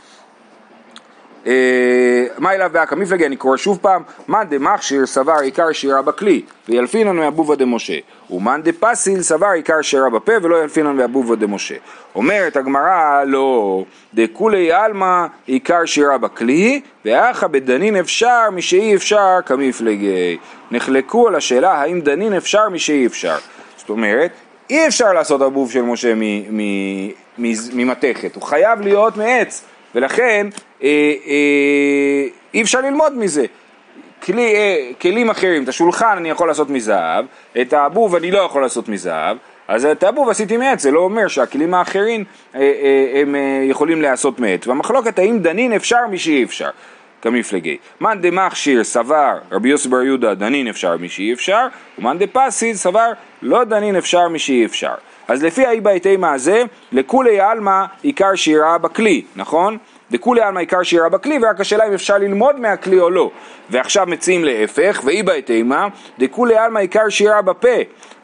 אה, 1.47 2.25
מה 2.39 2.55
אליו 2.55 2.71
באקא 2.73 2.95
מפלגי, 2.95 3.27
אני 3.27 3.37
קורא 3.37 3.57
שוב 3.57 3.79
פעם, 3.83 4.03
מאן 4.29 4.47
דמכשיר 4.49 5.07
סבר 5.07 5.37
עיקר 5.43 5.73
שירה 5.73 6.03
בכלי, 6.03 6.43
וילפינן 6.69 7.17
מאבובה 7.17 7.57
דמשה, 7.57 7.99
ומאן 8.31 8.61
דפסיל 8.63 9.23
סבר 9.23 9.47
עיקר 9.47 9.83
שירה 9.83 10.11
בפה, 10.11 10.33
ולא 10.43 10.63
ילפינן 10.63 10.97
מאבובה 10.97 11.37
דמשה. 11.37 11.75
אומרת 12.15 12.57
הגמרא, 12.57 13.25
לא, 13.27 13.85
דכולי 14.15 14.73
עלמא 14.73 15.27
עיקר 15.47 15.85
שירה 15.85 16.19
בכלי, 16.19 16.81
ואחא 17.05 17.47
בדנין 17.47 17.97
אפשר 17.97 18.51
משאי 18.53 18.95
אפשר 18.95 19.39
כמפלגי. 19.47 20.39
נחלקו 20.71 21.29
על 21.29 21.35
השאלה 21.35 21.73
האם 21.73 22.01
דנין 22.01 22.33
אפשר 22.33 22.69
משאי 22.69 23.07
אפשר. 23.07 23.37
זאת 23.77 23.91
אומרת, 23.91 24.31
אי 24.71 24.87
אפשר 24.87 25.13
לעשות 25.13 25.43
אבוב 25.43 25.71
של 25.71 25.83
משה 25.83 26.13
ממתכת, 27.73 28.35
הוא 28.35 28.43
חייב 28.43 28.81
להיות 28.81 29.17
מעץ. 29.17 29.65
ולכן 29.95 30.47
אי 32.55 32.63
אפשר 32.63 32.81
ללמוד 32.81 33.19
מזה. 33.19 33.45
כלי, 34.23 34.55
אה, 34.55 34.91
כלים 35.01 35.31
אחרים, 35.31 35.63
את 35.63 35.69
השולחן 35.69 36.15
אני 36.17 36.31
יכול 36.31 36.49
לעשות 36.49 36.71
מזהב, 36.71 37.25
את 37.61 37.73
האבוב 37.73 38.15
אני 38.15 38.31
לא 38.31 38.39
יכול 38.39 38.63
לעשות 38.63 38.89
מזהב, 38.89 39.37
אז 39.69 39.89
תאבוב 39.99 40.29
עשיתי 40.29 40.57
מעץ, 40.57 40.83
זה 40.83 40.91
לא 40.91 41.01
אומר 41.01 41.29
שהכלים 41.29 41.75
האחרים 41.75 42.25
אה, 42.55 42.61
אה, 42.61 43.21
הם 43.21 43.35
אה, 43.35 43.65
יכולים 43.69 44.03
להיעשות 44.03 44.41
מעץ. 44.41 44.67
והמחלוקת 44.67 45.19
האם 45.19 45.39
דנין 45.39 45.73
אפשר 45.73 46.07
משאי 46.11 46.45
אפשר. 46.45 46.71
כמפלגי. 47.23 47.77
מאן 48.01 48.21
דמכשיר 48.21 48.85
סבר, 48.85 49.39
רבי 49.53 49.69
יוסי 49.69 49.89
בר 49.89 50.03
יהודה 50.03 50.35
דנין 50.35 50.69
אפשר 50.69 50.97
משאי 50.97 51.33
אפשר, 51.33 51.67
ומאן 51.99 52.19
דפסיד 52.19 52.77
סבר 52.77 53.13
לא 53.43 53.65
דנין 53.65 53.97
אפשר 53.97 54.29
משאי 54.29 54.65
אפשר. 54.65 54.95
אז 55.29 55.43
לפי 55.43 55.67
האי 55.67 55.81
בהתאמה 55.81 56.33
הזה, 56.33 56.63
לכולי 56.93 57.41
עלמא 57.41 57.85
עיקר 58.03 58.35
שירה 58.35 58.79
בכלי, 58.79 59.23
נכון? 59.37 59.79
דכולי 60.11 60.41
עלמא 60.41 60.59
עיקר 60.59 60.83
שירה 60.83 61.09
בכלי, 61.09 61.39
ורק 61.43 61.61
השאלה 61.61 61.89
אם 61.89 61.93
אפשר 61.93 62.19
ללמוד 62.19 62.61
מהכלי 62.61 63.01
או 63.01 63.11
לא. 63.11 63.31
ועכשיו 63.71 64.07
מציעים 64.07 64.45
להפך, 64.45 65.03
ואי 65.05 65.23
בהתאמה, 65.23 65.89
דכולי 66.19 66.57
עלמא 66.57 66.79
עיקר 66.79 67.09
שירה 67.09 67.43
בפה, 67.43 67.69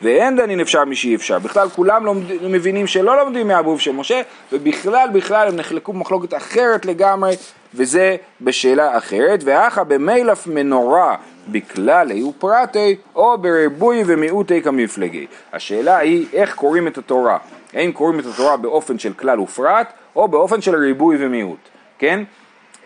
ואין 0.03 0.37
דנין 0.37 0.61
אפשר 0.61 0.85
משאי 0.85 1.15
אפשר. 1.15 1.39
בכלל 1.39 1.69
כולם 1.69 2.05
לומד, 2.05 2.23
מבינים 2.43 2.87
שלא 2.87 3.17
לומדים 3.17 3.49
מהבוב 3.49 3.81
של 3.81 3.93
משה, 3.93 4.21
ובכלל 4.53 5.09
בכלל 5.13 5.49
הם 5.49 5.57
נחלקו 5.57 5.93
במחלוקת 5.93 6.35
אחרת 6.35 6.87
לגמרי, 6.87 7.35
וזה 7.75 8.17
בשאלה 8.41 8.99
אחרת. 8.99 9.41
ואחא 9.45 9.83
במילף 9.83 10.47
מנורה 10.47 11.17
בכללי 11.53 12.23
ופרטי, 12.23 12.97
או 13.15 13.39
בריבוי 13.39 14.03
ומיעוטי 14.07 14.63
כמפלגי. 14.63 15.27
השאלה 15.53 15.99
היא 15.99 16.27
איך 16.33 16.55
קוראים 16.55 16.89
את 16.89 16.99
התורה. 16.99 17.39
האם 17.73 17.93
קוראים 17.93 18.21
את 18.21 18.25
התורה 18.27 18.57
באופן 18.57 18.99
של 18.99 19.13
כלל 19.13 19.41
ופרט, 19.41 19.93
או 20.17 20.29
באופן 20.29 20.61
של 20.61 20.75
ריבוי 20.75 21.17
ומיעוט, 21.21 21.69
כן? 21.99 22.23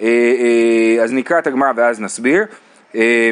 אה, 0.00 0.06
אה, 0.06 1.02
אז 1.02 1.12
נקרא 1.12 1.38
את 1.38 1.46
הגמרא 1.46 1.72
ואז 1.76 2.00
נסביר. 2.00 2.44
אה, 2.94 3.30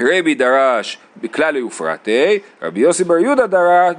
רבי 0.00 0.34
דרש 0.34 0.98
בכללי 1.16 1.62
ופרטי, 1.62 2.38
רבי 2.62 2.80
יוסי 2.80 3.04
בר 3.04 3.18
יהודה 3.18 3.46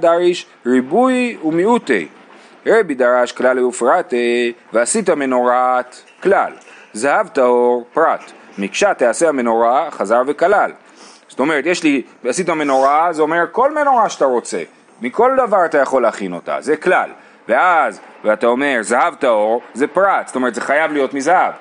דריש 0.00 0.46
ריבוי 0.66 1.36
ומיעוטי. 1.44 2.08
רבי 2.66 2.94
דרש 2.94 3.32
כללי 3.32 3.62
ופרטי, 3.62 4.52
ועשית 4.72 5.10
מנורת 5.10 5.96
כלל, 6.22 6.52
זהב 6.92 7.28
טהור 7.28 7.86
פרט, 7.92 8.32
מקשה 8.60 8.94
תעשה 8.94 9.28
המנורה 9.28 9.90
חזר 9.90 10.22
וכלל. 10.26 10.72
זאת 11.28 11.40
אומרת, 11.40 11.66
יש 11.66 11.82
לי, 11.82 12.02
עשית 12.24 12.50
מנורה, 12.50 13.12
זה 13.12 13.22
אומר 13.22 13.44
כל 13.52 13.74
מנורה 13.74 14.08
שאתה 14.08 14.24
רוצה, 14.24 14.62
מכל 15.00 15.36
דבר 15.46 15.64
אתה 15.64 15.78
יכול 15.78 16.02
להכין 16.02 16.32
אותה, 16.32 16.56
זה 16.60 16.76
כלל. 16.76 17.10
ואז, 17.48 18.00
ואתה 18.24 18.46
אומר 18.46 18.78
זהב 18.80 19.14
טהור, 19.14 19.62
זה 19.74 19.86
פרט, 19.86 20.26
זאת 20.26 20.36
אומרת 20.36 20.54
זה 20.54 20.60
חייב 20.60 20.92
להיות 20.92 21.14
מזהב. 21.14 21.52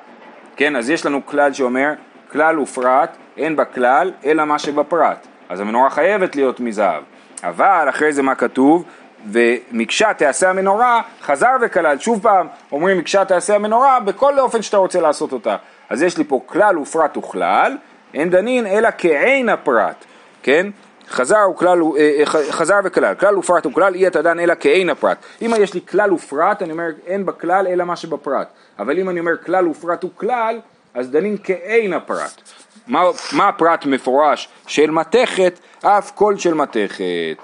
כן, 0.56 0.76
אז 0.76 0.90
יש 0.90 1.06
לנו 1.06 1.26
כלל 1.26 1.54
שאומר, 1.54 1.94
כלל 2.32 2.60
ופרט, 2.60 3.18
אין 3.38 3.56
בכלל, 3.56 4.12
אלא 4.26 4.46
מה 4.46 4.60
שבפרט. 4.60 5.28
אז 5.50 5.60
המנורה 5.60 5.90
חייבת 5.90 6.36
להיות 6.36 6.60
מזהב. 6.60 7.04
אבל 7.44 7.86
אחרי 7.90 8.14
זה 8.14 8.22
מה 8.22 8.36
כתוב? 8.36 8.84
ומקשה 9.32 10.14
תעשה 10.14 10.50
המנורה, 10.50 11.02
חזר 11.22 11.56
וכלל, 11.62 12.00
שוב 12.00 12.22
פעם 12.22 12.48
אומרים 12.72 12.98
מקשה 12.98 13.26
תעשה 13.26 13.56
המנורה 13.56 14.00
בכל 14.00 14.40
אופן 14.40 14.62
שאתה 14.62 14.78
רוצה 14.78 15.02
לעשות 15.02 15.32
אותה. 15.34 15.56
אז 15.90 16.02
יש 16.02 16.18
לי 16.18 16.24
פה 16.24 16.42
כלל 16.46 16.78
ופרט 16.78 17.18
וכלל, 17.18 17.78
אין 18.14 18.30
דנין 18.30 18.68
אלא 18.68 18.90
כעין 18.98 19.50
הפרט, 19.50 20.06
כן? 20.44 20.68
חזר, 21.10 21.50
וכלל, 21.56 21.82
אה, 21.98 22.20
אה, 22.20 22.26
חזר 22.52 22.80
וכלל, 22.84 23.16
כלל 23.16 23.38
ופרט 23.38 23.66
וכלל 23.66 23.96
אי 23.96 24.08
התדן 24.08 24.40
אלא 24.40 24.54
כעין 24.60 24.90
הפרט. 24.90 25.18
אם 25.42 25.52
יש 25.60 25.74
לי 25.74 25.82
כלל 25.90 26.14
ופרט, 26.14 26.62
אני 26.62 26.72
אומר 26.72 26.90
אין 27.06 27.26
בכלל 27.26 27.68
אלא 27.68 27.86
מה 27.86 27.96
שבפרט. 27.96 28.48
אבל 28.80 29.00
אם 29.00 29.10
אני 29.10 29.20
אומר 29.20 29.38
כלל 29.46 29.68
ופרט 29.68 30.04
וכלל, 30.04 30.60
אז 30.94 31.10
דנים 31.10 31.38
כעין 31.44 31.94
הפרט. 31.94 32.42
מה, 32.88 33.04
מה 33.32 33.48
הפרט 33.48 33.86
מפורש 33.86 34.50
של 34.68 34.92
מתכת? 34.92 35.60
אף 35.84 36.12
קול 36.12 36.38
של 36.38 36.54
מתכת. 36.54 37.38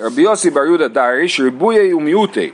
רבי 0.00 0.22
יוסי 0.22 0.50
בר 0.50 0.64
יהודה 0.64 0.88
דריש 0.88 1.40
ריבויי 1.40 1.94
ומיעוטי 1.94 2.50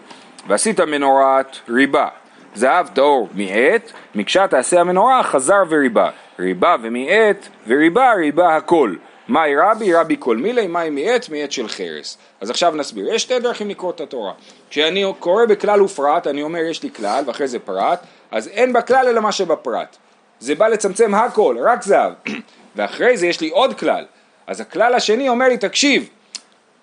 ועשית 0.48 0.80
מנורת 0.80 1.56
ריבה 1.68 2.08
זהב 2.54 2.86
טהור 2.88 3.28
מעט 3.34 3.92
מקשה 4.14 4.48
תעשה 4.48 4.80
המנורה 4.80 5.22
חזר 5.22 5.62
וריבה 5.68 6.10
ריבה 6.38 6.76
ומעט 6.82 7.48
וריבה 7.66 8.12
ריבה 8.12 8.56
הכל 8.56 8.94
מאי 9.28 9.56
רבי? 9.56 9.94
רבי 9.94 10.16
כל 10.18 10.36
מילי, 10.36 10.66
מאי 10.66 10.90
מעץ? 10.90 11.28
מעץ 11.28 11.50
של 11.50 11.68
חרס. 11.68 12.18
אז 12.40 12.50
עכשיו 12.50 12.74
נסביר. 12.76 13.14
יש 13.14 13.22
שתי 13.22 13.38
דרכים 13.38 13.70
לקרוא 13.70 13.90
את 13.90 14.00
התורה. 14.00 14.32
כשאני 14.70 15.04
קורא 15.18 15.46
בכלל 15.46 15.82
ופרט, 15.82 16.26
אני 16.26 16.42
אומר 16.42 16.58
יש 16.58 16.82
לי 16.82 16.90
כלל 16.90 17.24
ואחרי 17.26 17.48
זה 17.48 17.58
פרט, 17.58 18.00
אז 18.30 18.48
אין 18.48 18.72
בכלל 18.72 19.08
אלא 19.08 19.20
מה 19.20 19.32
שבפרט. 19.32 19.96
זה 20.40 20.54
בא 20.54 20.68
לצמצם 20.68 21.14
הכל, 21.14 21.56
רק 21.64 21.82
זהב. 21.82 22.12
ואחרי 22.76 23.16
זה 23.16 23.26
יש 23.26 23.40
לי 23.40 23.48
עוד 23.48 23.78
כלל. 23.78 24.04
אז 24.46 24.60
הכלל 24.60 24.94
השני 24.94 25.28
אומר 25.28 25.48
לי, 25.48 25.58
תקשיב, 25.58 26.08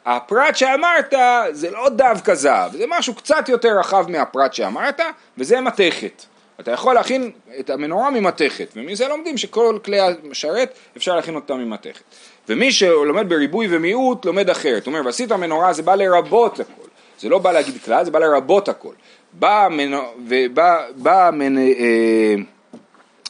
הפרט 0.06 0.56
שאמרת 0.56 1.14
זה 1.52 1.72
לא 1.72 1.90
דווקא 1.90 2.36
זהב, 2.36 2.72
זה 2.72 2.86
משהו 2.88 3.16
קצת 3.16 3.50
יותר 3.50 3.80
רחב 3.80 4.06
מהפרט 4.10 4.54
שאמרת, 4.54 5.02
וזה 5.38 5.62
מתכת. 5.62 6.24
אתה 6.60 6.72
יכול 6.72 6.94
להכין 6.96 7.32
את 7.60 7.70
המנורה 7.70 8.12
ממתכת, 8.12 8.74
ומזה 8.76 9.08
לומדים 9.08 9.38
שכל 9.38 9.78
כלי 9.86 9.98
השרת 10.32 10.74
אפשר 10.98 11.16
להכין 11.16 11.36
אותם 11.36 11.58
ממתכת. 11.58 12.04
ומי 12.50 12.72
שלומד 12.72 13.30
בריבוי 13.30 13.68
ומיעוט 13.70 14.26
לומד 14.26 14.50
אחרת, 14.50 14.86
הוא 14.86 14.94
אומר 14.94 15.06
ועשית 15.06 15.32
מנורה 15.32 15.74
זה 15.74 15.84
בא 15.84 15.96
לרבות 15.96 16.60
הכל, 16.60 16.88
זה 17.20 17.30
לא 17.30 17.40
בא 17.40 17.52
להגיד 17.52 17.84
כלל, 17.86 18.06
זה 18.06 18.12
בא 18.12 18.20
לרבות 18.20 18.70
הכל. 18.70 18.94
בא, 19.34 19.68
מנ... 19.72 20.00
ובא, 20.28 20.86
בא, 20.96 21.30
מנ... 21.34 21.58
אה, 21.58 22.36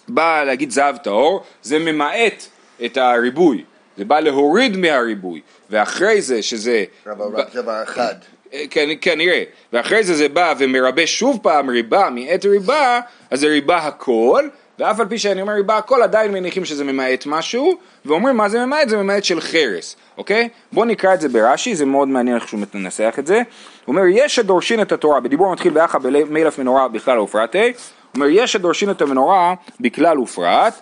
בא 0.08 0.44
להגיד 0.44 0.72
זהב 0.72 0.98
טהור, 0.98 1.44
זה 1.62 1.80
ממעט 1.80 2.46
את 2.86 2.98
הריבוי, 2.98 3.64
זה 3.98 4.06
בא 4.06 4.20
להוריד 4.20 4.78
מהריבוי, 4.78 5.42
ואחרי 5.70 6.22
זה 6.22 6.42
שזה... 6.42 6.84
אבל 7.12 7.42
רק 7.42 7.56
דבר 7.56 7.84
אחד. 7.84 8.16
כן, 8.70 8.90
כן, 9.02 9.20
ואחרי 9.74 10.04
זה 10.04 10.14
זה 10.14 10.30
בא 10.30 10.54
ומרבה 10.58 11.08
שוב 11.08 11.40
פעם 11.42 11.70
ריבה 11.70 12.10
מעת 12.10 12.46
ריבה, 12.46 13.00
אז 13.32 13.40
זה 13.40 13.48
ריבה 13.48 13.78
הכל, 13.78 14.48
ואף 14.80 15.00
על 15.00 15.06
פי 15.08 15.18
שאני 15.18 15.42
אומר 15.42 15.54
ריבה 15.54 15.78
הכל, 15.78 16.04
עדיין 16.04 16.32
מניחים 16.32 16.66
שזה 16.66 16.84
ממעט 16.84 17.26
משהו, 17.26 17.78
ואומרים 18.06 18.38
מה 18.38 18.50
זה 18.50 18.66
ממעט? 18.66 18.90
זה 18.90 18.98
ממעט 18.98 19.24
של 19.24 19.42
חרס, 19.42 19.96
אוקיי? 20.18 20.50
בואו 20.72 20.86
נקרא 20.86 21.14
את 21.14 21.22
זה 21.22 21.30
ברש"י, 21.30 21.76
זה 21.76 21.86
מאוד 21.86 22.08
מעניין 22.08 22.36
איך 22.36 22.48
שהוא 22.48 22.60
מנסח 22.74 23.16
את 23.20 23.28
זה. 23.28 23.36
הוא 23.36 23.96
אומר, 23.96 24.04
יש 24.10 24.36
שדורשין 24.36 24.82
את 24.82 24.92
התורה, 24.92 25.20
בדיבור 25.20 25.52
מתחיל 25.52 25.74
באחה 25.74 26.00
במילף 26.00 26.60
מנורה 26.60 26.88
בכלל 26.88 27.20
ופרטי, 27.20 27.64
הוא 27.68 27.74
אומר, 28.16 28.28
יש 28.30 28.52
שדורשין 28.52 28.92
את 28.92 29.02
המנורה 29.02 29.54
בכלל 29.80 30.20
ופרט, 30.20 30.74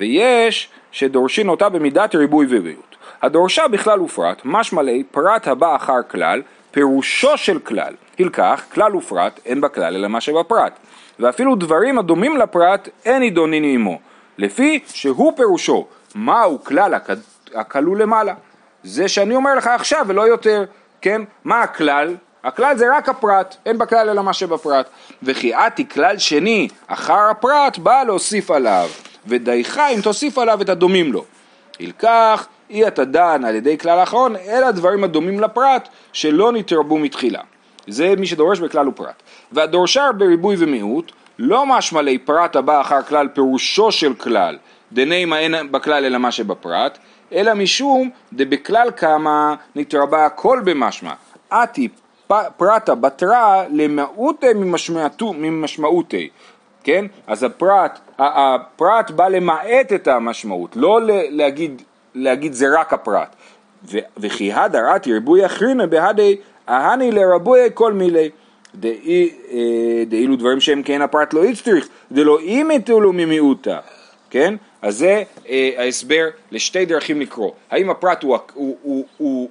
ויש 0.00 0.68
שדורשין 0.92 1.48
אותה 1.48 1.68
במידת 1.68 2.14
ריבוי 2.14 2.46
וביעות. 2.50 2.96
הדורשה 3.22 3.68
בכלל 3.68 4.00
ופרט, 4.00 4.42
משמע 4.44 4.82
לי 4.82 5.04
פרט 5.10 5.48
הבא 5.48 5.76
אחר 5.76 6.02
כלל, 6.10 6.42
פירושו 6.70 7.36
של 7.36 7.58
כלל, 7.58 7.94
הלקח, 8.18 8.62
כלל 8.74 8.96
ופרט, 8.96 9.40
אין 9.46 9.60
בכלל 9.60 9.94
אלא 9.94 10.08
מה 10.08 10.20
שבפרט. 10.20 10.72
ואפילו 11.18 11.54
דברים 11.54 11.98
הדומים 11.98 12.36
לפרט, 12.36 12.88
אין 13.04 13.20
נידונים 13.20 13.64
עמו, 13.64 13.98
לפי 14.38 14.80
שהוא 14.86 15.32
פירושו, 15.36 15.86
מהו 16.14 16.64
כלל 16.64 16.94
הכלול 17.54 18.02
למעלה. 18.02 18.34
זה 18.82 19.08
שאני 19.08 19.34
אומר 19.34 19.54
לך 19.54 19.66
עכשיו 19.66 20.04
ולא 20.08 20.22
יותר, 20.22 20.64
כן? 21.00 21.22
מה 21.44 21.62
הכלל? 21.62 22.16
הכלל 22.44 22.76
זה 22.76 22.96
רק 22.96 23.08
הפרט, 23.08 23.56
אין 23.66 23.78
בכלל 23.78 24.08
אלא 24.08 24.22
מה 24.22 24.32
שבפרט. 24.32 24.88
וכי 25.22 25.54
עתי 25.54 25.88
כלל 25.88 26.18
שני 26.18 26.68
אחר 26.86 27.28
הפרט 27.30 27.78
בא 27.78 28.02
להוסיף 28.02 28.50
עליו, 28.50 28.88
ודייך 29.26 29.78
אם 29.78 30.00
תוסיף 30.00 30.38
עליו 30.38 30.62
את 30.62 30.68
הדומים 30.68 31.12
לו. 31.12 31.24
ילקח 31.80 32.46
אי 32.70 32.86
אתה 32.86 33.04
דן 33.04 33.44
על 33.44 33.54
ידי 33.54 33.78
כלל 33.78 33.98
האחרון, 33.98 34.36
אלא 34.36 34.66
הדברים 34.66 35.04
הדומים 35.04 35.40
לפרט 35.40 35.88
שלא 36.12 36.52
נתרבו 36.52 36.98
מתחילה. 36.98 37.40
זה 37.86 38.14
מי 38.18 38.26
שדורש 38.26 38.58
בכלל 38.58 38.88
ופרט. 38.88 39.22
והדורשר 39.52 40.12
בריבוי 40.18 40.56
ומיעוט, 40.58 41.12
לא 41.38 41.66
משמע 41.66 42.02
לי 42.02 42.18
פרט 42.18 42.56
הבא 42.56 42.80
אחר 42.80 43.02
כלל 43.02 43.28
פירושו 43.28 43.92
של 43.92 44.14
כלל, 44.14 44.58
דנימה 44.92 45.38
אין 45.38 45.72
בכלל 45.72 46.04
אלא 46.04 46.18
מה 46.18 46.32
שבפרט, 46.32 46.98
אלא 47.32 47.54
משום 47.54 48.10
דבכלל 48.32 48.90
כמה 48.96 49.54
נתרבה 49.76 50.26
הכל 50.26 50.60
במשמע. 50.64 51.12
עתי 51.50 51.88
פרטה 52.56 52.94
בתרה 52.94 53.64
למעוטי 53.70 54.46
ממשמעותי. 55.22 56.28
כן? 56.84 57.06
אז 57.26 57.42
הפרט, 57.42 57.98
הפרט 58.18 59.10
בא 59.10 59.28
למעט 59.28 59.92
את 59.94 60.08
המשמעות, 60.08 60.76
לא 60.76 61.00
להגיד 61.30 61.82
להגיד 62.14 62.52
זה 62.52 62.66
רק 62.80 62.92
הפרט. 62.92 63.36
וכי 64.16 64.52
הדר 64.52 64.86
עתי 64.86 65.12
ריבוי 65.12 65.46
אחרינה 65.46 65.86
בהדי 65.86 66.36
אהני 66.68 67.10
לרבוי 67.10 67.60
כל 67.74 67.92
מילי. 67.92 68.30
אה, 68.84 68.90
דאילו 70.06 70.36
דברים 70.36 70.60
שהם 70.60 70.82
כן 70.82 71.02
הפרט 71.02 71.34
לא 71.34 71.44
יצטריך, 71.44 71.88
דלא 72.12 72.38
אימתו 72.38 73.00
לו 73.00 73.12
ממיעוטה, 73.12 73.78
כן? 74.30 74.54
אז 74.82 74.98
זה 74.98 75.22
אה, 75.48 75.70
ההסבר 75.76 76.28
לשתי 76.50 76.84
דרכים 76.84 77.20
לקרוא. 77.20 77.50
האם 77.70 77.90
הפרט 77.90 78.22
הוא, 78.22 78.38
הוא, 78.54 78.76
הוא, 78.82 79.04
הוא, 79.16 79.48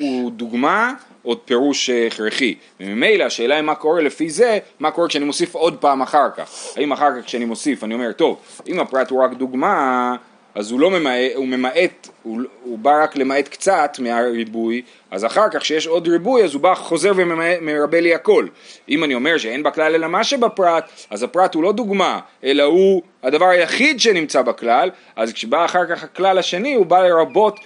הוא 0.00 0.30
דוגמה 0.30 0.94
או 1.24 1.44
פירוש 1.44 1.90
הכרחי. 1.90 2.54
וממילא 2.80 3.24
השאלה 3.24 3.54
היא 3.54 3.62
מה 3.62 3.74
קורה 3.74 4.02
לפי 4.02 4.30
זה, 4.30 4.58
מה 4.80 4.90
קורה 4.90 5.08
כשאני 5.08 5.24
מוסיף 5.24 5.54
עוד 5.54 5.76
פעם 5.76 6.02
אחר 6.02 6.30
כך. 6.36 6.50
האם 6.76 6.92
אחר 6.92 7.10
כך 7.20 7.26
כשאני 7.26 7.44
מוסיף 7.44 7.84
אני 7.84 7.94
אומר, 7.94 8.12
טוב, 8.12 8.40
אם 8.66 8.80
הפרט 8.80 9.10
הוא 9.10 9.24
רק 9.24 9.32
דוגמה, 9.32 10.16
אז 10.54 10.70
הוא 10.70 10.80
לא 10.80 10.90
ממעט, 10.90 11.32
הוא 11.34 11.48
ממעט, 11.48 12.08
הוא, 12.22 12.40
הוא 12.62 12.78
בא 12.78 13.02
רק 13.02 13.16
למעט 13.16 13.48
קצת 13.48 13.96
מהריבוי, 13.98 14.82
אז 15.10 15.24
אחר 15.24 15.48
כך 15.48 15.60
כשיש 15.60 15.86
עוד 15.86 16.08
ריבוי 16.08 16.44
אז 16.44 16.54
הוא 16.54 16.62
בא 16.62 16.74
חוזר 16.74 17.12
ומרבה 17.16 18.00
לי 18.00 18.14
הכל. 18.14 18.46
אם 18.88 19.04
אני 19.04 19.14
אומר 19.14 19.38
שאין 19.38 19.62
בכלל 19.62 19.94
אלא 19.94 20.08
מה 20.08 20.24
שבפרט, 20.24 20.84
אז 21.10 21.22
הפרט 21.22 21.54
הוא 21.54 21.62
לא 21.62 21.72
דוגמה, 21.72 22.20
אלא 22.44 22.62
הוא 22.62 23.02
הדבר 23.22 23.46
היחיד 23.46 24.00
שנמצא 24.00 24.42
בכלל, 24.42 24.90
אז 25.16 25.32
כשבא 25.32 25.64
אחר 25.64 25.86
כך 25.86 26.04
הכלל 26.04 26.38
השני 26.38 26.74
הוא 26.74 26.86
בא 26.86 27.02
לרבות 27.02 27.60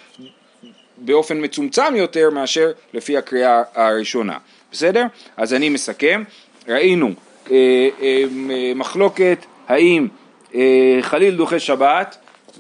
באופן 1.04 1.44
מצומצם 1.44 1.96
יותר 1.96 2.30
מאשר 2.30 2.70
לפי 2.94 3.16
הקריאה 3.16 3.62
הראשונה. 3.74 4.38
בסדר? 4.72 5.04
אז 5.36 5.54
אני 5.54 5.68
מסכם. 5.68 6.22
ראינו 6.68 7.10
אה, 7.50 7.88
אה, 8.02 8.24
מחלוקת 8.74 9.38
האם 9.68 10.08
אה, 10.54 10.98
חליל 11.00 11.36
דוחה 11.36 11.58
שבת 11.58 12.16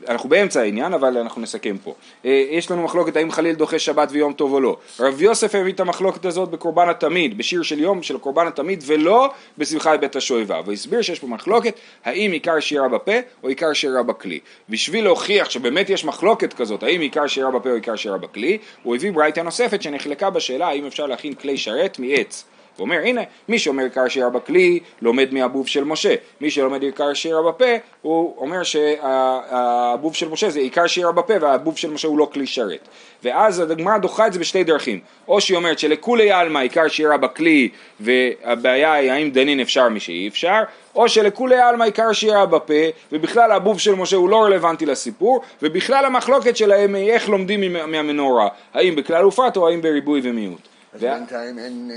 אנחנו 0.08 0.28
באמצע 0.28 0.60
העניין, 0.60 0.92
אבל 0.92 1.18
אנחנו 1.18 1.42
נסכם 1.42 1.76
פה. 1.84 1.94
אה, 2.24 2.44
יש 2.50 2.70
לנו 2.70 2.82
מחלוקת 2.82 3.16
האם 3.16 3.32
חליל 3.32 3.54
דוחה 3.54 3.78
שבת 3.78 4.08
ויום 4.12 4.32
טוב 4.32 4.52
או 4.52 4.60
לא. 4.60 4.76
רב 5.00 5.22
יוסף 5.22 5.54
הביא 5.54 5.72
את 5.72 5.80
המחלוקת 5.80 6.24
הזאת 6.24 6.48
בקורבן 6.48 6.88
התמיד, 6.88 7.38
בשיר 7.38 7.62
של 7.62 7.78
יום 7.78 8.02
של 8.02 8.18
קורבן 8.18 8.46
התמיד, 8.46 8.82
ולא 8.86 9.30
בשמחה 9.58 9.96
בבית 9.96 10.16
השואבה. 10.16 10.60
והסביר 10.66 11.02
שיש 11.02 11.18
פה 11.18 11.26
מחלוקת 11.26 11.74
האם 12.04 12.32
עיקר 12.32 12.60
שירה 12.60 12.88
בפה 12.88 13.12
או 13.42 13.48
עיקר 13.48 13.72
שירה 13.72 14.02
בכלי. 14.02 14.40
בשביל 14.68 15.04
להוכיח 15.04 15.50
שבאמת 15.50 15.90
יש 15.90 16.04
מחלוקת 16.04 16.52
כזאת, 16.52 16.82
האם 16.82 17.00
עיקר 17.00 17.26
שירה 17.26 17.50
בפה 17.50 17.70
או 17.70 17.74
עיקר 17.74 17.96
שירה 17.96 18.18
בכלי, 18.18 18.58
הוא 18.82 18.94
הביא 18.94 19.12
ברייתא 19.12 19.40
נוספת 19.40 19.82
שנחלקה 19.82 20.30
בשאלה 20.30 20.68
האם 20.68 20.86
אפשר 20.86 21.06
להכין 21.06 21.34
כלי 21.34 21.56
שרת 21.56 21.98
מעץ. 21.98 22.44
הוא 22.76 22.84
אומר 22.84 22.98
הנה 23.04 23.20
מי 23.48 23.58
שאומר 23.58 23.84
עיקר 23.84 24.08
שירה 24.08 24.30
בכלי 24.30 24.80
לומד 25.02 25.28
מהבוב 25.32 25.68
של 25.68 25.84
משה. 25.84 26.14
מי 26.40 26.50
שלומד 26.50 26.82
עיקר 26.82 27.14
שירה 27.14 27.42
בפה 27.42 27.74
הוא 28.02 28.34
אומר 28.36 28.62
שהבוב 28.62 30.14
של 30.14 30.28
משה 30.28 30.50
זה 30.50 30.58
עיקר 30.58 30.86
שירה 30.86 31.12
בפה 31.12 31.34
והבוב 31.40 31.76
של 31.76 31.90
משה 31.90 32.08
הוא 32.08 32.18
לא 32.18 32.28
כלי 32.32 32.46
שרת. 32.46 32.88
ואז 33.22 33.60
הגמרא 33.60 33.98
דוחה 33.98 34.26
את 34.26 34.32
זה 34.32 34.38
בשתי 34.38 34.64
דרכים. 34.64 35.00
או 35.28 35.40
שהיא 35.40 35.56
אומרת 35.56 35.78
שלכולי 35.78 36.32
עלמא 36.32 36.58
עיקר 36.58 36.88
שירה 36.88 37.16
בכלי 37.16 37.68
והבעיה 38.00 38.92
היא 38.92 39.12
האם 39.12 39.30
דנין 39.30 39.60
אפשר 39.60 39.88
מי 39.88 40.00
שאי 40.00 40.28
אפשר 40.28 40.62
או 40.94 41.08
שלכולי 41.08 41.56
עלמא 41.56 41.84
עיקר 41.84 42.12
שירה 42.12 42.46
בפה 42.46 42.74
ובכלל 43.12 43.52
הבוב 43.52 43.80
של 43.80 43.94
משה 43.94 44.16
הוא 44.16 44.28
לא 44.28 44.42
רלוונטי 44.42 44.86
לסיפור 44.86 45.40
ובכלל 45.62 46.04
המחלוקת 46.04 46.56
שלהם 46.56 46.94
היא 46.94 47.12
איך 47.12 47.28
לומדים 47.28 47.72
מהמנורה. 47.72 48.48
האם 48.74 48.96
בכלל 48.96 49.26
ופרט 49.26 49.56
או 49.56 49.68
האם 49.68 49.82
בריבוי 49.82 50.20
ומיעוט 50.24 50.73
אז 50.94 51.00
בינתיים 51.00 51.58
אין... 51.58 51.90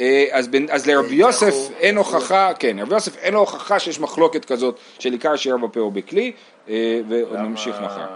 אה, 0.00 0.26
אז, 0.30 0.48
בין, 0.48 0.66
אז 0.70 0.86
לרבי 0.86 1.14
יוסף 1.14 1.54
אין 1.80 1.96
הוכחה, 1.96 2.50
כן, 2.58 2.76
לרבי 2.76 2.94
יוסף 2.94 3.16
אין 3.16 3.34
הוכחה 3.34 3.78
שיש 3.78 4.00
מחלוקת 4.00 4.44
כזאת 4.44 4.78
של 4.98 5.12
עיקר 5.12 5.36
שירה 5.36 5.58
בפה 5.58 5.80
או 5.80 5.90
בכלי, 5.90 6.32
אה, 6.68 7.00
ונמשיך 7.08 7.76
מחר. 7.80 8.06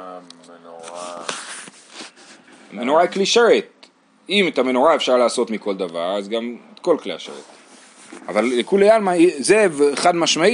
מנורה 2.73 3.03
היא 3.03 3.11
כלי 3.11 3.27
שרת. 3.27 3.87
אם 4.29 4.49
את 4.49 4.59
המנורה 4.59 4.95
אפשר 4.95 5.17
לעשות 5.17 5.51
מכל 5.51 5.75
דבר, 5.75 6.17
אז 6.19 6.29
גם 6.29 6.57
את 6.75 6.81
כל 6.81 6.97
כלי 7.03 7.12
השרת. 7.12 7.35
אבל 8.29 8.45
לכולי 8.45 8.91
עלמא 8.91 9.12
זה 9.39 9.67
חד 9.95 10.17
משמעית 10.17 10.45